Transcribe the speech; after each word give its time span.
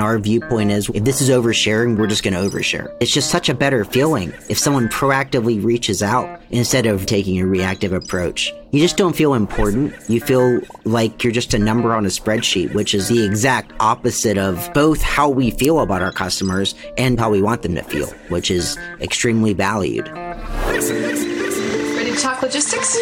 Our 0.00 0.18
viewpoint 0.20 0.70
is 0.70 0.88
if 0.90 1.02
this 1.02 1.20
is 1.20 1.28
oversharing, 1.28 1.98
we're 1.98 2.06
just 2.06 2.22
going 2.22 2.34
to 2.34 2.40
overshare. 2.40 2.94
It's 3.00 3.12
just 3.12 3.30
such 3.30 3.48
a 3.48 3.54
better 3.54 3.84
feeling 3.84 4.32
if 4.48 4.56
someone 4.56 4.86
proactively 4.88 5.62
reaches 5.62 6.04
out 6.04 6.40
instead 6.50 6.86
of 6.86 7.04
taking 7.04 7.40
a 7.40 7.46
reactive 7.46 7.92
approach. 7.92 8.54
You 8.70 8.80
just 8.80 8.96
don't 8.96 9.16
feel 9.16 9.34
important. 9.34 9.92
You 10.08 10.20
feel 10.20 10.60
like 10.84 11.24
you're 11.24 11.32
just 11.32 11.52
a 11.52 11.58
number 11.58 11.94
on 11.94 12.06
a 12.06 12.10
spreadsheet, 12.10 12.74
which 12.74 12.94
is 12.94 13.08
the 13.08 13.24
exact 13.24 13.72
opposite 13.80 14.38
of 14.38 14.70
both 14.72 15.02
how 15.02 15.28
we 15.28 15.50
feel 15.50 15.80
about 15.80 16.00
our 16.00 16.12
customers 16.12 16.76
and 16.96 17.18
how 17.18 17.30
we 17.30 17.42
want 17.42 17.62
them 17.62 17.74
to 17.74 17.82
feel, 17.82 18.06
which 18.28 18.52
is 18.52 18.78
extremely 19.00 19.52
valued. 19.52 20.06
Ready 20.08 22.12
to 22.12 22.16
talk 22.20 22.40
logistics? 22.40 22.96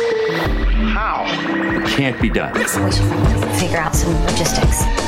How? 0.95 1.25
It 1.29 1.87
Can't 1.89 2.21
be 2.23 2.31
done. 2.31 2.55
We 2.55 2.61
should 2.65 2.95
figure 3.61 3.79
out 3.79 3.95
some 3.95 4.15
logistics. 4.25 5.06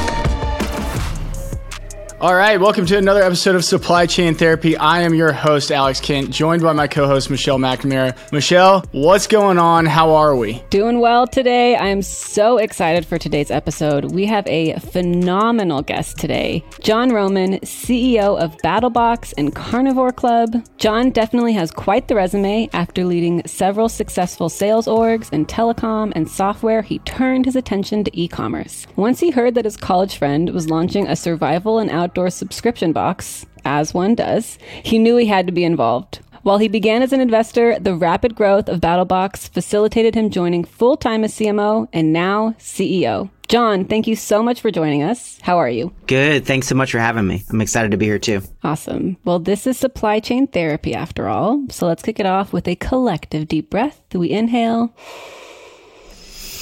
All 2.20 2.34
right, 2.34 2.60
welcome 2.60 2.84
to 2.86 2.98
another 2.98 3.22
episode 3.22 3.54
of 3.54 3.64
Supply 3.64 4.04
Chain 4.04 4.34
Therapy. 4.34 4.76
I 4.76 5.02
am 5.02 5.14
your 5.14 5.30
host, 5.30 5.70
Alex 5.70 6.00
Kent, 6.00 6.30
joined 6.30 6.62
by 6.62 6.72
my 6.72 6.88
co 6.88 7.06
host, 7.06 7.30
Michelle 7.30 7.58
McNamara. 7.60 8.32
Michelle, 8.32 8.84
what's 8.90 9.28
going 9.28 9.56
on? 9.56 9.86
How 9.86 10.12
are 10.14 10.34
we? 10.34 10.60
Doing 10.68 10.98
well 10.98 11.28
today. 11.28 11.76
I 11.76 11.86
am 11.86 12.02
so 12.02 12.58
excited 12.58 13.06
for 13.06 13.18
today's 13.18 13.52
episode. 13.52 14.06
We 14.10 14.26
have 14.26 14.44
a 14.48 14.80
phenomenal 14.80 15.80
guest 15.82 16.18
today 16.18 16.64
John 16.80 17.10
Roman, 17.10 17.60
CEO 17.60 18.36
of 18.36 18.56
BattlBox 18.64 19.34
and 19.38 19.54
Carnivore 19.54 20.10
Club. 20.10 20.66
John 20.76 21.10
definitely 21.10 21.52
has 21.52 21.70
quite 21.70 22.08
the 22.08 22.16
resume. 22.16 22.68
After 22.72 23.04
leading 23.04 23.46
several 23.46 23.88
successful 23.88 24.48
sales 24.48 24.88
orgs 24.88 25.32
in 25.32 25.46
telecom 25.46 26.12
and 26.16 26.28
software, 26.28 26.82
he 26.82 26.98
turned 27.00 27.44
his 27.44 27.54
attention 27.54 28.02
to 28.02 28.20
e 28.20 28.26
commerce. 28.26 28.88
Once 28.96 29.20
he 29.20 29.30
heard 29.30 29.54
that 29.54 29.66
his 29.66 29.76
college 29.76 30.16
friend 30.16 30.50
was 30.50 30.68
launching 30.68 31.06
a 31.06 31.14
survival 31.14 31.78
and 31.78 31.88
outdoor 32.08 32.30
subscription 32.30 32.92
box, 32.92 33.44
as 33.66 33.92
one 33.92 34.14
does, 34.14 34.58
he 34.82 34.98
knew 34.98 35.16
he 35.16 35.26
had 35.26 35.46
to 35.46 35.52
be 35.52 35.62
involved. 35.62 36.20
While 36.42 36.56
he 36.56 36.68
began 36.68 37.02
as 37.02 37.12
an 37.12 37.20
investor, 37.20 37.78
the 37.78 37.94
rapid 37.94 38.34
growth 38.34 38.70
of 38.70 38.80
BattlBox 38.80 39.50
facilitated 39.50 40.14
him 40.14 40.30
joining 40.30 40.64
full 40.64 40.96
time 40.96 41.22
as 41.22 41.34
CMO 41.34 41.86
and 41.92 42.10
now 42.10 42.54
CEO. 42.58 43.28
John, 43.48 43.84
thank 43.84 44.06
you 44.06 44.16
so 44.16 44.42
much 44.42 44.62
for 44.62 44.70
joining 44.70 45.02
us. 45.02 45.38
How 45.42 45.58
are 45.58 45.68
you? 45.68 45.92
Good. 46.06 46.46
Thanks 46.46 46.66
so 46.66 46.74
much 46.74 46.92
for 46.92 46.98
having 46.98 47.26
me. 47.26 47.44
I'm 47.50 47.60
excited 47.60 47.90
to 47.90 47.98
be 47.98 48.06
here 48.06 48.18
too. 48.18 48.40
Awesome. 48.62 49.18
Well, 49.24 49.38
this 49.38 49.66
is 49.66 49.76
supply 49.76 50.20
chain 50.20 50.46
therapy 50.46 50.94
after 50.94 51.28
all. 51.28 51.66
So 51.68 51.86
let's 51.86 52.02
kick 52.02 52.18
it 52.18 52.26
off 52.26 52.54
with 52.54 52.66
a 52.66 52.76
collective 52.76 53.48
deep 53.48 53.68
breath. 53.68 54.00
We 54.14 54.30
inhale 54.30 54.94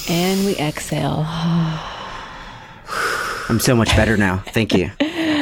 and 0.09 0.45
we 0.45 0.57
exhale. 0.57 1.23
I'm 3.49 3.61
so 3.61 3.75
much 3.75 3.95
better 3.95 4.17
now. 4.17 4.43
Thank 4.47 4.73
you. 4.73 4.91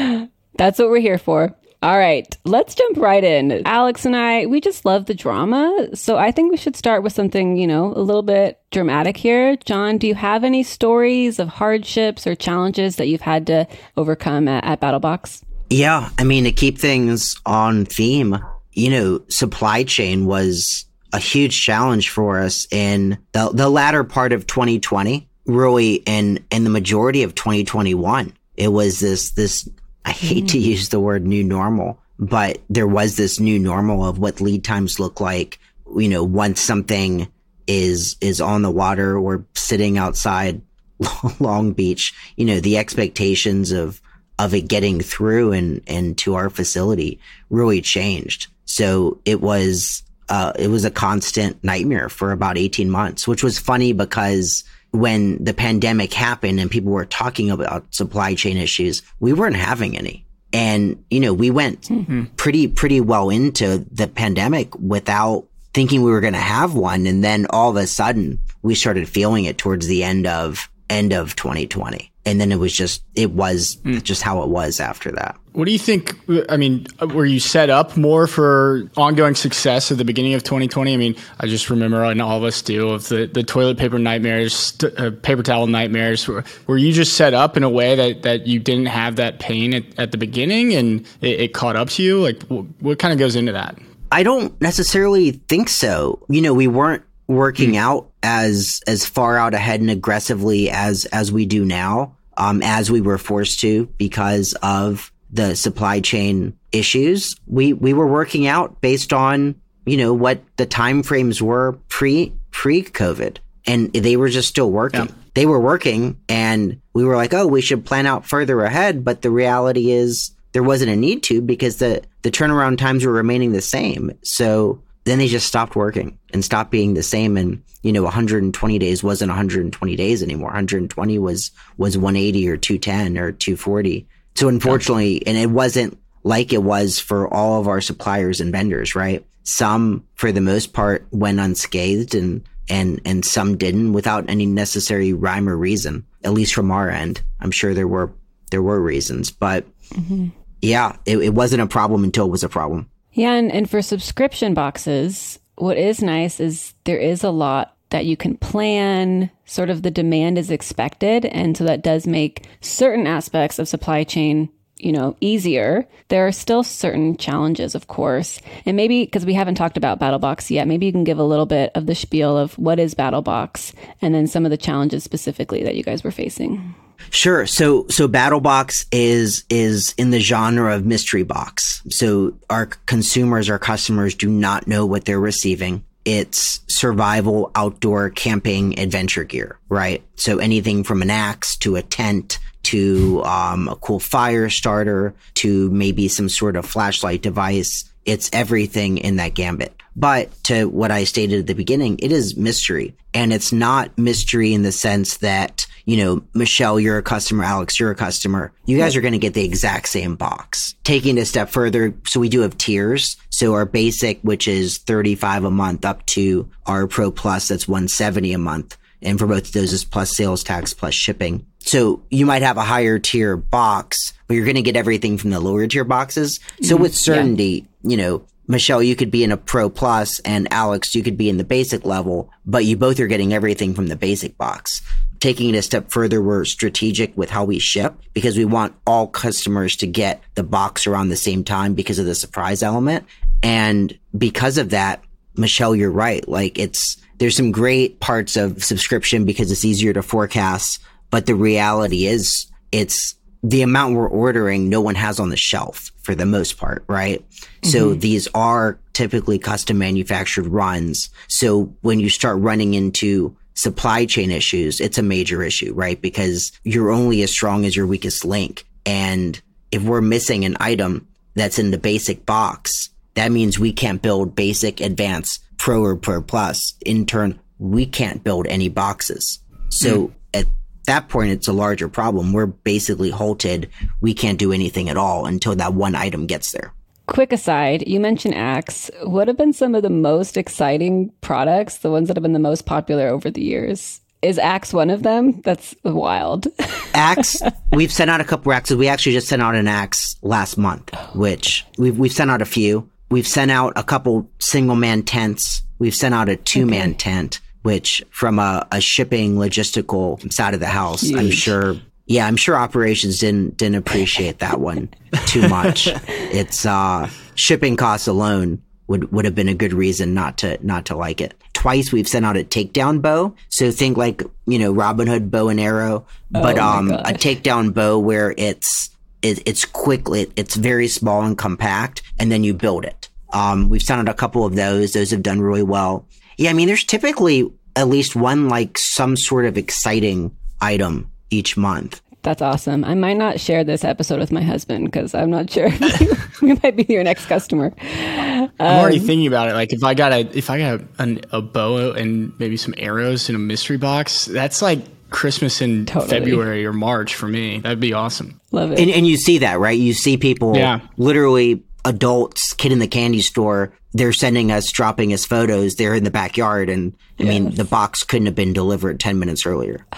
That's 0.57 0.79
what 0.79 0.89
we're 0.89 0.99
here 0.99 1.17
for. 1.17 1.55
All 1.85 1.99
right, 1.99 2.27
let's 2.45 2.73
jump 2.73 2.97
right 2.97 3.23
in. 3.23 3.61
Alex 3.67 4.05
and 4.05 4.15
I, 4.15 4.47
we 4.47 4.59
just 4.59 4.85
love 4.85 5.05
the 5.05 5.13
drama. 5.13 5.89
So 5.93 6.17
I 6.17 6.31
think 6.31 6.49
we 6.49 6.57
should 6.57 6.75
start 6.75 7.03
with 7.03 7.13
something, 7.13 7.57
you 7.57 7.67
know, 7.67 7.93
a 7.93 8.01
little 8.01 8.23
bit 8.23 8.59
dramatic 8.71 9.17
here. 9.17 9.55
John, 9.57 9.99
do 9.99 10.07
you 10.07 10.15
have 10.15 10.43
any 10.43 10.63
stories 10.63 11.37
of 11.37 11.47
hardships 11.47 12.25
or 12.25 12.33
challenges 12.33 12.95
that 12.95 13.07
you've 13.07 13.21
had 13.21 13.45
to 13.47 13.67
overcome 13.97 14.47
at, 14.47 14.63
at 14.63 14.81
BattlBox? 14.81 15.43
Yeah. 15.69 16.09
I 16.17 16.23
mean, 16.23 16.45
to 16.45 16.51
keep 16.51 16.79
things 16.79 17.39
on 17.45 17.85
theme, 17.85 18.37
you 18.71 18.89
know, 18.89 19.21
supply 19.27 19.83
chain 19.83 20.25
was 20.25 20.85
a 21.13 21.19
huge 21.19 21.61
challenge 21.61 22.09
for 22.09 22.39
us 22.39 22.67
in 22.71 23.19
the, 23.33 23.51
the 23.53 23.69
latter 23.69 24.03
part 24.03 24.33
of 24.33 24.47
2020, 24.47 25.29
really, 25.45 26.01
and, 26.07 26.43
and 26.49 26.65
the 26.65 26.71
majority 26.71 27.21
of 27.21 27.35
2021. 27.35 28.33
It 28.57 28.69
was 28.69 28.99
this, 28.99 29.31
this 29.31 29.69
I 30.05 30.11
hate 30.11 30.49
to 30.49 30.59
use 30.59 30.89
the 30.89 30.99
word 30.99 31.25
new 31.25 31.43
normal, 31.43 31.99
but 32.19 32.59
there 32.69 32.87
was 32.87 33.15
this 33.17 33.39
new 33.39 33.57
normal 33.57 34.07
of 34.07 34.19
what 34.19 34.39
lead 34.39 34.63
times 34.63 34.99
look 34.99 35.19
like. 35.19 35.59
You 35.97 36.09
know, 36.09 36.23
once 36.23 36.61
something 36.61 37.27
is, 37.67 38.15
is 38.21 38.39
on 38.39 38.61
the 38.61 38.71
water 38.71 39.17
or 39.17 39.45
sitting 39.55 39.97
outside 39.97 40.61
Long 41.39 41.73
Beach, 41.73 42.13
you 42.35 42.45
know, 42.45 42.59
the 42.59 42.77
expectations 42.77 43.71
of, 43.71 43.99
of 44.37 44.53
it 44.53 44.67
getting 44.67 45.01
through 45.01 45.53
and, 45.53 45.81
and 45.87 46.17
to 46.19 46.35
our 46.35 46.49
facility 46.49 47.19
really 47.49 47.81
changed. 47.81 48.47
So 48.65 49.19
it 49.25 49.41
was, 49.41 50.03
uh, 50.29 50.53
it 50.57 50.67
was 50.67 50.85
a 50.85 50.91
constant 50.91 51.63
nightmare 51.63 52.09
for 52.09 52.31
about 52.31 52.57
18 52.57 52.89
months, 52.89 53.27
which 53.27 53.43
was 53.43 53.57
funny 53.57 53.93
because 53.93 54.63
when 54.99 55.43
the 55.43 55.53
pandemic 55.53 56.13
happened 56.13 56.59
and 56.59 56.71
people 56.71 56.91
were 56.91 57.05
talking 57.05 57.51
about 57.51 57.93
supply 57.93 58.35
chain 58.35 58.57
issues, 58.57 59.01
we 59.19 59.33
weren't 59.33 59.55
having 59.55 59.97
any. 59.97 60.25
And, 60.53 61.03
you 61.09 61.19
know, 61.19 61.33
we 61.33 61.51
went 61.51 61.81
mm-hmm. 61.81 62.25
pretty, 62.37 62.67
pretty 62.67 63.01
well 63.01 63.29
into 63.29 63.85
the 63.91 64.07
pandemic 64.07 64.73
without 64.75 65.45
thinking 65.73 66.01
we 66.01 66.11
were 66.11 66.21
going 66.21 66.33
to 66.33 66.39
have 66.39 66.75
one. 66.75 67.07
And 67.07 67.23
then 67.23 67.45
all 67.49 67.69
of 67.69 67.75
a 67.75 67.87
sudden 67.87 68.39
we 68.61 68.75
started 68.75 69.09
feeling 69.09 69.45
it 69.45 69.57
towards 69.57 69.87
the 69.87 70.03
end 70.03 70.27
of, 70.27 70.69
end 70.89 71.13
of 71.13 71.35
2020 71.35 72.11
and 72.25 72.41
then 72.41 72.51
it 72.51 72.59
was 72.59 72.73
just 72.73 73.03
it 73.13 73.31
was 73.31 73.77
mm. 73.77 74.01
just 74.03 74.21
how 74.21 74.41
it 74.41 74.49
was 74.49 74.79
after 74.79 75.11
that. 75.11 75.37
What 75.55 75.65
do 75.65 75.71
you 75.71 75.79
think? 75.79 76.13
I 76.49 76.57
mean, 76.57 76.85
were 76.99 77.25
you 77.25 77.39
set 77.39 77.69
up 77.69 77.95
more 77.95 78.27
for 78.27 78.89
ongoing 78.97 79.35
success 79.35 79.89
at 79.89 79.97
the 79.97 80.03
beginning 80.03 80.33
of 80.33 80.43
2020? 80.43 80.93
I 80.93 80.97
mean, 80.97 81.15
I 81.39 81.47
just 81.47 81.69
remember, 81.69 82.03
and 82.03 82.21
all 82.21 82.37
of 82.37 82.43
us 82.43 82.61
do, 82.61 82.89
of 82.89 83.07
the, 83.07 83.27
the 83.27 83.41
toilet 83.41 83.77
paper 83.77 83.97
nightmares, 83.97 84.77
uh, 84.83 85.11
paper 85.21 85.43
towel 85.43 85.67
nightmares. 85.67 86.27
Were, 86.27 86.43
were, 86.67 86.77
you 86.77 86.91
just 86.91 87.15
set 87.15 87.33
up 87.33 87.55
in 87.55 87.63
a 87.63 87.69
way 87.69 87.95
that, 87.95 88.23
that 88.23 88.47
you 88.47 88.59
didn't 88.59 88.87
have 88.87 89.15
that 89.15 89.39
pain 89.39 89.73
at, 89.73 89.83
at 89.97 90.11
the 90.11 90.17
beginning 90.17 90.73
and 90.73 91.07
it, 91.21 91.39
it 91.39 91.53
caught 91.53 91.77
up 91.77 91.87
to 91.91 92.03
you? 92.03 92.21
Like, 92.21 92.43
what, 92.43 92.65
what 92.81 92.99
kind 92.99 93.13
of 93.13 93.19
goes 93.19 93.37
into 93.37 93.53
that? 93.53 93.79
I 94.11 94.23
don't 94.23 94.59
necessarily 94.59 95.31
think 95.31 95.69
so. 95.69 96.21
You 96.27 96.41
know, 96.41 96.53
we 96.53 96.67
weren't 96.67 97.03
working 97.27 97.71
mm. 97.71 97.77
out 97.77 98.11
as 98.23 98.81
as 98.87 99.05
far 99.05 99.37
out 99.37 99.53
ahead 99.53 99.79
and 99.79 99.89
aggressively 99.89 100.69
as 100.69 101.05
as 101.05 101.31
we 101.31 101.45
do 101.45 101.63
now, 101.63 102.15
um, 102.35 102.61
as 102.61 102.91
we 102.91 102.99
were 102.99 103.17
forced 103.17 103.61
to 103.61 103.85
because 103.97 104.53
of 104.61 105.11
the 105.35 105.55
supply 105.55 105.99
chain 105.99 106.57
issues. 106.71 107.35
We 107.47 107.73
we 107.73 107.93
were 107.93 108.07
working 108.07 108.47
out 108.47 108.81
based 108.81 109.13
on 109.13 109.55
you 109.85 109.97
know 109.97 110.13
what 110.13 110.41
the 110.57 110.65
time 110.65 111.03
frames 111.03 111.41
were 111.41 111.73
pre 111.89 112.33
pre 112.51 112.83
COVID, 112.83 113.37
and 113.65 113.91
they 113.93 114.17
were 114.17 114.29
just 114.29 114.49
still 114.49 114.71
working. 114.71 115.05
Yeah. 115.05 115.11
They 115.33 115.45
were 115.45 115.59
working, 115.59 116.17
and 116.29 116.79
we 116.93 117.03
were 117.03 117.17
like, 117.17 117.33
oh, 117.33 117.45
we 117.45 117.61
should 117.61 117.85
plan 117.85 118.05
out 118.05 118.25
further 118.25 118.61
ahead. 118.61 119.03
But 119.03 119.21
the 119.21 119.29
reality 119.29 119.91
is, 119.91 120.31
there 120.53 120.63
wasn't 120.63 120.91
a 120.91 120.95
need 120.95 121.23
to 121.23 121.41
because 121.41 121.77
the 121.77 122.03
the 122.21 122.31
turnaround 122.31 122.77
times 122.77 123.05
were 123.05 123.11
remaining 123.11 123.51
the 123.51 123.61
same. 123.61 124.17
So 124.23 124.81
then 125.05 125.19
they 125.19 125.27
just 125.27 125.47
stopped 125.47 125.75
working 125.75 126.17
and 126.33 126.43
stopped 126.43 126.71
being 126.71 126.95
the 126.95 127.03
same. 127.03 127.37
And, 127.37 127.63
you 127.83 127.93
know, 127.93 128.03
120 128.03 128.79
days 128.79 129.03
wasn't 129.03 129.29
120 129.29 129.95
days 129.95 130.23
anymore. 130.23 130.47
120 130.47 131.19
was, 131.19 131.51
was 131.77 131.97
180 131.97 132.49
or 132.49 132.57
210 132.57 133.17
or 133.17 133.31
240. 133.31 134.07
So 134.35 134.49
unfortunately, 134.49 135.25
and 135.25 135.37
it 135.37 135.49
wasn't 135.49 135.97
like 136.23 136.51
it 136.51 136.63
was 136.63 136.99
for 136.99 137.33
all 137.33 137.59
of 137.59 137.67
our 137.67 137.81
suppliers 137.81 138.41
and 138.41 138.51
vendors, 138.51 138.95
right? 138.95 139.25
Some, 139.43 140.05
for 140.15 140.31
the 140.31 140.41
most 140.41 140.73
part, 140.73 141.07
went 141.11 141.39
unscathed 141.39 142.15
and, 142.15 142.43
and, 142.67 142.99
and 143.05 143.23
some 143.23 143.57
didn't 143.57 143.93
without 143.93 144.29
any 144.29 144.45
necessary 144.45 145.13
rhyme 145.13 145.47
or 145.47 145.55
reason, 145.55 146.05
at 146.23 146.33
least 146.33 146.53
from 146.53 146.71
our 146.71 146.89
end. 146.89 147.21
I'm 147.39 147.51
sure 147.51 147.73
there 147.73 147.87
were, 147.87 148.11
there 148.51 148.63
were 148.63 148.81
reasons, 148.81 149.31
but 149.31 149.65
mm-hmm. 149.89 150.29
yeah, 150.61 150.97
it, 151.05 151.19
it 151.19 151.33
wasn't 151.33 151.61
a 151.61 151.67
problem 151.67 152.03
until 152.03 152.25
it 152.25 152.31
was 152.31 152.43
a 152.43 152.49
problem. 152.49 152.89
Yeah, 153.13 153.33
and, 153.33 153.51
and 153.51 153.69
for 153.69 153.81
subscription 153.81 154.53
boxes, 154.53 155.39
what 155.57 155.77
is 155.77 156.01
nice 156.01 156.39
is 156.39 156.73
there 156.83 156.97
is 156.97 157.23
a 157.23 157.29
lot 157.29 157.74
that 157.95 158.05
you 158.05 158.17
can 158.17 158.35
plan, 158.35 159.31
sort 159.45 159.69
of 159.69 159.81
the 159.81 159.89
demand 159.89 160.37
is 160.37 160.51
expected. 160.51 161.23
And 161.27 161.55
so 161.55 161.63
that 161.63 161.81
does 161.81 162.05
make 162.05 162.45
certain 162.59 163.07
aspects 163.07 163.57
of 163.57 163.69
supply 163.69 164.03
chain 164.03 164.49
you 164.77 164.91
know, 164.91 165.15
easier. 165.21 165.87
There 166.09 166.27
are 166.27 166.33
still 166.33 166.61
certain 166.61 167.15
challenges, 167.15 167.73
of 167.73 167.87
course. 167.87 168.41
And 168.65 168.75
maybe 168.75 169.05
because 169.05 169.25
we 169.25 169.33
haven't 169.33 169.55
talked 169.55 169.77
about 169.77 170.01
BattlBox 170.01 170.49
yet, 170.49 170.67
maybe 170.67 170.85
you 170.85 170.91
can 170.91 171.05
give 171.05 171.17
a 171.17 171.23
little 171.23 171.45
bit 171.45 171.71
of 171.73 171.85
the 171.85 171.95
spiel 171.95 172.37
of 172.37 172.59
what 172.59 172.77
is 172.77 172.93
BattlBox 172.93 173.73
and 174.01 174.13
then 174.13 174.27
some 174.27 174.43
of 174.43 174.51
the 174.51 174.57
challenges 174.57 175.05
specifically 175.05 175.63
that 175.63 175.75
you 175.75 175.83
guys 175.83 176.03
were 176.03 176.11
facing. 176.11 176.75
Sure. 177.09 177.45
So, 177.45 177.87
so 177.87 178.09
BattlBox 178.09 178.87
is, 178.91 179.45
is 179.49 179.95
in 179.97 180.09
the 180.09 180.19
genre 180.19 180.75
of 180.75 180.85
mystery 180.85 181.23
box. 181.23 181.81
So 181.89 182.37
our 182.49 182.65
consumers, 182.65 183.49
our 183.49 183.59
customers 183.59 184.13
do 184.13 184.29
not 184.29 184.67
know 184.67 184.85
what 184.85 185.05
they're 185.05 185.17
receiving. 185.21 185.85
It's 186.05 186.61
survival, 186.67 187.51
outdoor 187.55 188.11
camping, 188.11 188.79
adventure 188.79 189.23
gear, 189.23 189.57
right? 189.69 190.03
So 190.15 190.37
anything 190.37 190.83
from 190.83 191.01
an 191.01 191.09
axe 191.09 191.57
to 191.57 191.75
a 191.75 191.81
tent 191.81 192.39
to, 192.63 193.23
um, 193.23 193.67
a 193.67 193.75
cool 193.75 193.99
fire 193.99 194.49
starter 194.49 195.13
to 195.35 195.69
maybe 195.71 196.07
some 196.07 196.29
sort 196.29 196.55
of 196.55 196.65
flashlight 196.65 197.21
device. 197.21 197.85
It's 198.05 198.29
everything 198.33 198.99
in 198.99 199.17
that 199.17 199.33
gambit. 199.33 199.73
But 199.95 200.31
to 200.45 200.65
what 200.65 200.91
I 200.91 201.05
stated 201.05 201.39
at 201.39 201.47
the 201.47 201.53
beginning, 201.53 201.99
it 201.99 202.11
is 202.11 202.35
mystery 202.35 202.95
and 203.13 203.31
it's 203.31 203.51
not 203.53 203.97
mystery 203.97 204.53
in 204.53 204.63
the 204.63 204.71
sense 204.71 205.17
that 205.17 205.64
you 205.85 205.97
know, 205.97 206.23
Michelle, 206.33 206.79
you're 206.79 206.97
a 206.97 207.03
customer, 207.03 207.43
Alex, 207.43 207.79
you're 207.79 207.91
a 207.91 207.95
customer. 207.95 208.51
You 208.65 208.77
guys 208.77 208.95
are 208.95 209.01
going 209.01 209.13
to 209.13 209.19
get 209.19 209.35
the 209.35 209.45
exact 209.45 209.87
same 209.87 210.15
box. 210.15 210.75
Taking 210.83 211.17
it 211.17 211.21
a 211.21 211.25
step 211.25 211.49
further, 211.49 211.93
so 212.05 212.19
we 212.19 212.29
do 212.29 212.41
have 212.41 212.57
tiers. 212.57 213.17
So 213.29 213.53
our 213.53 213.65
basic, 213.65 214.19
which 214.21 214.47
is 214.47 214.79
35 214.79 215.45
a 215.45 215.51
month 215.51 215.85
up 215.85 216.05
to 216.07 216.49
our 216.65 216.87
Pro 216.87 217.11
Plus, 217.11 217.47
that's 217.47 217.67
170 217.67 218.33
a 218.33 218.37
month. 218.37 218.77
And 219.01 219.19
for 219.19 219.27
both 219.27 219.47
of 219.47 219.51
those 219.51 219.71
is 219.71 219.85
plus 219.85 220.15
sales 220.15 220.43
tax 220.43 220.73
plus 220.73 220.95
shipping. 220.95 221.45
So 221.59 222.01
you 222.09 222.25
might 222.25 222.41
have 222.41 222.57
a 222.57 222.63
higher 222.63 222.97
tier 222.97 223.37
box, 223.37 224.13
but 224.27 224.33
you're 224.33 224.45
going 224.45 224.55
to 224.55 224.63
get 224.63 224.75
everything 224.75 225.17
from 225.17 225.29
the 225.29 225.39
lower 225.39 225.67
tier 225.67 225.83
boxes. 225.83 226.39
So 226.61 226.75
mm-hmm. 226.75 226.83
with 226.83 226.95
certainty, 226.95 227.67
you 227.83 227.97
know, 227.97 228.25
Michelle, 228.47 228.83
you 228.83 228.95
could 228.95 229.11
be 229.11 229.23
in 229.23 229.31
a 229.31 229.37
pro 229.37 229.69
plus 229.69 230.19
and 230.19 230.51
Alex, 230.51 230.93
you 230.93 231.03
could 231.03 231.17
be 231.17 231.29
in 231.29 231.37
the 231.37 231.43
basic 231.43 231.85
level, 231.85 232.31
but 232.45 232.65
you 232.65 232.77
both 232.77 232.99
are 232.99 233.07
getting 233.07 233.33
everything 233.33 233.73
from 233.73 233.87
the 233.87 233.95
basic 233.95 234.37
box. 234.37 234.81
Taking 235.25 235.55
it 235.55 235.57
a 235.57 235.63
step 235.63 235.89
further, 235.89 236.21
we're 236.21 236.45
strategic 236.45 237.17
with 237.17 237.31
how 237.31 237.45
we 237.45 237.57
ship 237.57 237.95
because 238.13 238.37
we 238.37 238.45
want 238.45 238.75
all 238.85 239.07
customers 239.07 239.75
to 239.77 239.87
get 239.87 240.21
the 240.35 240.43
box 240.43 240.85
around 240.85 241.09
the 241.09 241.15
same 241.15 241.43
time 241.43 241.73
because 241.73 241.97
of 241.97 242.05
the 242.05 242.13
surprise 242.13 242.61
element. 242.61 243.07
And 243.41 243.97
because 244.15 244.59
of 244.59 244.69
that, 244.69 245.03
Michelle, 245.35 245.75
you're 245.75 245.89
right. 245.89 246.27
Like 246.29 246.59
it's, 246.59 246.97
there's 247.17 247.35
some 247.35 247.51
great 247.51 247.99
parts 247.99 248.37
of 248.37 248.63
subscription 248.63 249.25
because 249.25 249.51
it's 249.51 249.65
easier 249.65 249.93
to 249.93 250.03
forecast, 250.03 250.79
but 251.09 251.25
the 251.25 251.33
reality 251.33 252.05
is 252.05 252.45
it's 252.71 253.15
the 253.41 253.63
amount 253.63 253.95
we're 253.95 254.07
ordering, 254.07 254.69
no 254.69 254.79
one 254.79 254.93
has 254.93 255.19
on 255.19 255.29
the 255.29 255.37
shelf 255.37 255.91
for 256.03 256.13
the 256.13 256.27
most 256.27 256.59
part, 256.59 256.83
right? 256.87 257.25
So 257.63 257.89
mm-hmm. 257.89 257.99
these 257.99 258.27
are 258.35 258.79
typically 258.93 259.39
custom 259.39 259.79
manufactured 259.79 260.45
runs. 260.45 261.09
So 261.29 261.73
when 261.81 261.99
you 261.99 262.11
start 262.11 262.37
running 262.37 262.75
into 262.75 263.35
supply 263.55 264.05
chain 264.05 264.31
issues, 264.31 264.79
it's 264.79 264.97
a 264.97 265.03
major 265.03 265.41
issue, 265.41 265.73
right? 265.73 265.99
Because 265.99 266.51
you're 266.63 266.91
only 266.91 267.23
as 267.23 267.31
strong 267.31 267.65
as 267.65 267.75
your 267.75 267.87
weakest 267.87 268.23
link. 268.23 268.65
And 268.85 269.41
if 269.71 269.81
we're 269.81 270.01
missing 270.01 270.45
an 270.45 270.57
item 270.59 271.07
that's 271.33 271.57
in 271.57 271.71
the 271.71 271.77
basic 271.77 272.25
box, 272.25 272.89
that 273.15 273.31
means 273.31 273.57
we 273.57 273.73
can't 273.73 274.01
build 274.01 274.35
basic, 274.35 274.81
advanced, 274.81 275.41
pro 275.57 275.81
or 275.81 275.95
pro 275.95 276.21
plus. 276.21 276.73
In 276.85 277.05
turn, 277.05 277.39
we 277.57 277.85
can't 277.85 278.23
build 278.23 278.45
any 278.47 278.69
boxes. 278.69 279.39
So 279.69 280.07
hmm. 280.07 280.13
at 280.33 280.45
that 280.85 281.09
point, 281.09 281.31
it's 281.31 281.47
a 281.47 281.53
larger 281.53 281.87
problem. 281.87 282.33
We're 282.33 282.45
basically 282.45 283.09
halted. 283.09 283.69
We 284.01 284.13
can't 284.13 284.37
do 284.37 284.51
anything 284.51 284.89
at 284.89 284.97
all 284.97 285.25
until 285.25 285.55
that 285.55 285.73
one 285.73 285.95
item 285.95 286.27
gets 286.27 286.51
there. 286.51 286.73
Quick 287.07 287.31
aside, 287.31 287.87
you 287.87 287.99
mentioned 287.99 288.35
Axe. 288.35 288.89
What 289.03 289.27
have 289.27 289.37
been 289.37 289.53
some 289.53 289.75
of 289.75 289.83
the 289.83 289.89
most 289.89 290.37
exciting 290.37 291.11
products, 291.21 291.77
the 291.77 291.91
ones 291.91 292.07
that 292.07 292.17
have 292.17 292.23
been 292.23 292.33
the 292.33 292.39
most 292.39 292.65
popular 292.65 293.07
over 293.07 293.29
the 293.29 293.43
years? 293.43 294.01
Is 294.21 294.39
Axe 294.39 294.73
one 294.73 294.89
of 294.89 295.03
them? 295.03 295.41
That's 295.41 295.75
wild. 295.83 296.47
axe 296.95 297.41
we've 297.71 297.91
sent 297.91 298.09
out 298.09 298.21
a 298.21 298.23
couple 298.23 298.51
axes 298.51 298.77
we 298.77 298.87
actually 298.87 299.11
just 299.11 299.27
sent 299.27 299.41
out 299.41 299.53
an 299.55 299.67
axe 299.67 300.15
last 300.21 300.57
month 300.57 300.95
which 301.13 301.65
we've, 301.77 301.99
we've 301.99 302.13
sent 302.13 302.31
out 302.31 302.41
a 302.41 302.45
few 302.45 302.89
we've 303.11 303.27
sent 303.27 303.51
out 303.51 303.73
a 303.75 303.83
couple 303.83 304.29
single 304.39 304.75
man 304.75 305.03
tents 305.03 305.61
we've 305.77 305.95
sent 305.95 306.15
out 306.15 306.29
a 306.29 306.35
two 306.35 306.65
man 306.65 306.95
tent 306.95 307.41
which 307.63 308.03
from 308.09 308.39
a, 308.39 308.65
a 308.71 308.79
shipping 308.79 309.35
logistical 309.35 310.31
side 310.31 310.53
of 310.53 310.59
the 310.59 310.67
house 310.67 311.13
i'm 311.13 311.29
sure 311.31 311.75
yeah 312.05 312.25
i'm 312.25 312.37
sure 312.37 312.55
operations 312.55 313.19
didn't 313.19 313.57
didn't 313.57 313.75
appreciate 313.75 314.39
that 314.39 314.59
one 314.59 314.89
too 315.25 315.47
much 315.47 315.87
it's 316.07 316.65
uh 316.65 317.09
shipping 317.35 317.75
costs 317.75 318.07
alone 318.07 318.61
would 318.87 319.11
would 319.11 319.25
have 319.25 319.35
been 319.35 319.49
a 319.49 319.53
good 319.53 319.73
reason 319.73 320.13
not 320.13 320.37
to 320.39 320.57
not 320.65 320.85
to 320.85 320.95
like 320.95 321.21
it. 321.21 321.33
Twice 321.53 321.91
we've 321.91 322.07
sent 322.07 322.25
out 322.25 322.37
a 322.37 322.43
takedown 322.43 323.01
bow. 323.01 323.33
So 323.49 323.71
think 323.71 323.97
like, 323.97 324.23
you 324.45 324.59
know, 324.59 324.71
Robin 324.71 325.07
Hood 325.07 325.31
bow 325.31 325.49
and 325.49 325.59
arrow, 325.59 326.05
but 326.29 326.59
Oh 326.59 326.63
um 326.63 326.91
a 326.91 327.13
takedown 327.13 327.73
bow 327.73 327.99
where 327.99 328.33
it's 328.37 328.89
it, 329.21 329.41
it's 329.45 329.65
quickly 329.65 330.31
it's 330.35 330.55
very 330.55 330.87
small 330.87 331.23
and 331.23 331.37
compact 331.37 332.03
and 332.19 332.31
then 332.31 332.43
you 332.43 332.53
build 332.53 332.85
it. 332.85 333.09
Um 333.33 333.69
we've 333.69 333.81
sent 333.81 334.07
out 334.07 334.13
a 334.13 334.17
couple 334.17 334.45
of 334.45 334.55
those. 334.55 334.93
Those 334.93 335.11
have 335.11 335.23
done 335.23 335.41
really 335.41 335.63
well. 335.63 336.07
Yeah, 336.37 336.51
I 336.51 336.53
mean 336.53 336.67
there's 336.67 336.83
typically 336.83 337.51
at 337.75 337.87
least 337.87 338.15
one 338.15 338.49
like 338.49 338.77
some 338.77 339.17
sort 339.17 339.45
of 339.45 339.57
exciting 339.57 340.35
item 340.61 341.11
each 341.29 341.57
month. 341.57 342.01
That's 342.21 342.41
awesome. 342.41 342.83
I 342.83 342.95
might 342.95 343.17
not 343.17 343.39
share 343.39 343.63
this 343.63 343.83
episode 343.83 344.19
with 344.19 344.31
my 344.31 344.41
husband 344.41 344.85
because 344.85 345.13
I'm 345.13 345.29
not 345.29 345.49
sure. 345.51 345.69
we 346.41 346.53
might 346.63 346.75
be 346.75 346.85
your 346.89 347.03
next 347.03 347.27
customer. 347.27 347.71
I'm 347.79 348.49
already 348.59 348.99
um, 348.99 349.05
thinking 349.05 349.27
about 349.27 349.49
it. 349.49 349.53
Like 349.53 349.71
if 349.73 349.83
I 349.83 349.93
got 349.93 350.11
a 350.11 350.21
if 350.35 350.49
I 350.49 350.57
got 350.57 350.81
an, 350.97 351.21
a 351.31 351.41
bow 351.41 351.91
and 351.91 352.33
maybe 352.39 352.57
some 352.57 352.73
arrows 352.77 353.29
in 353.29 353.35
a 353.35 353.39
mystery 353.39 353.77
box, 353.77 354.25
that's 354.25 354.63
like 354.63 354.79
Christmas 355.11 355.61
in 355.61 355.85
Totally. 355.85 356.09
February 356.09 356.65
or 356.65 356.73
March 356.73 357.13
for 357.13 357.27
me. 357.27 357.59
That'd 357.59 357.79
be 357.79 357.93
awesome. 357.93 358.41
Love 358.51 358.71
it. 358.71 358.79
And, 358.79 358.89
and 358.89 359.05
you 359.07 359.17
see 359.17 359.37
that, 359.39 359.59
right? 359.59 359.77
You 359.77 359.93
see 359.93 360.17
people, 360.17 360.57
Yeah. 360.57 360.79
literally 360.97 361.63
adults, 361.85 362.53
kid 362.53 362.71
in 362.71 362.79
the 362.79 362.87
candy 362.87 363.21
store, 363.21 363.71
they're 363.93 364.11
sending 364.13 364.51
us, 364.51 364.71
dropping 364.71 365.13
us 365.13 365.25
photos. 365.25 365.75
They're 365.75 365.93
in 365.93 366.03
the 366.03 366.11
backyard. 366.11 366.69
And 366.69 366.97
I 367.19 367.23
mean, 367.23 367.53
the 367.53 367.63
box 367.63 368.03
couldn't 368.03 368.25
have 368.25 368.35
been 368.35 368.51
delivered 368.51 368.99
10 368.99 369.19
minutes 369.19 369.45
earlier. 369.45 369.85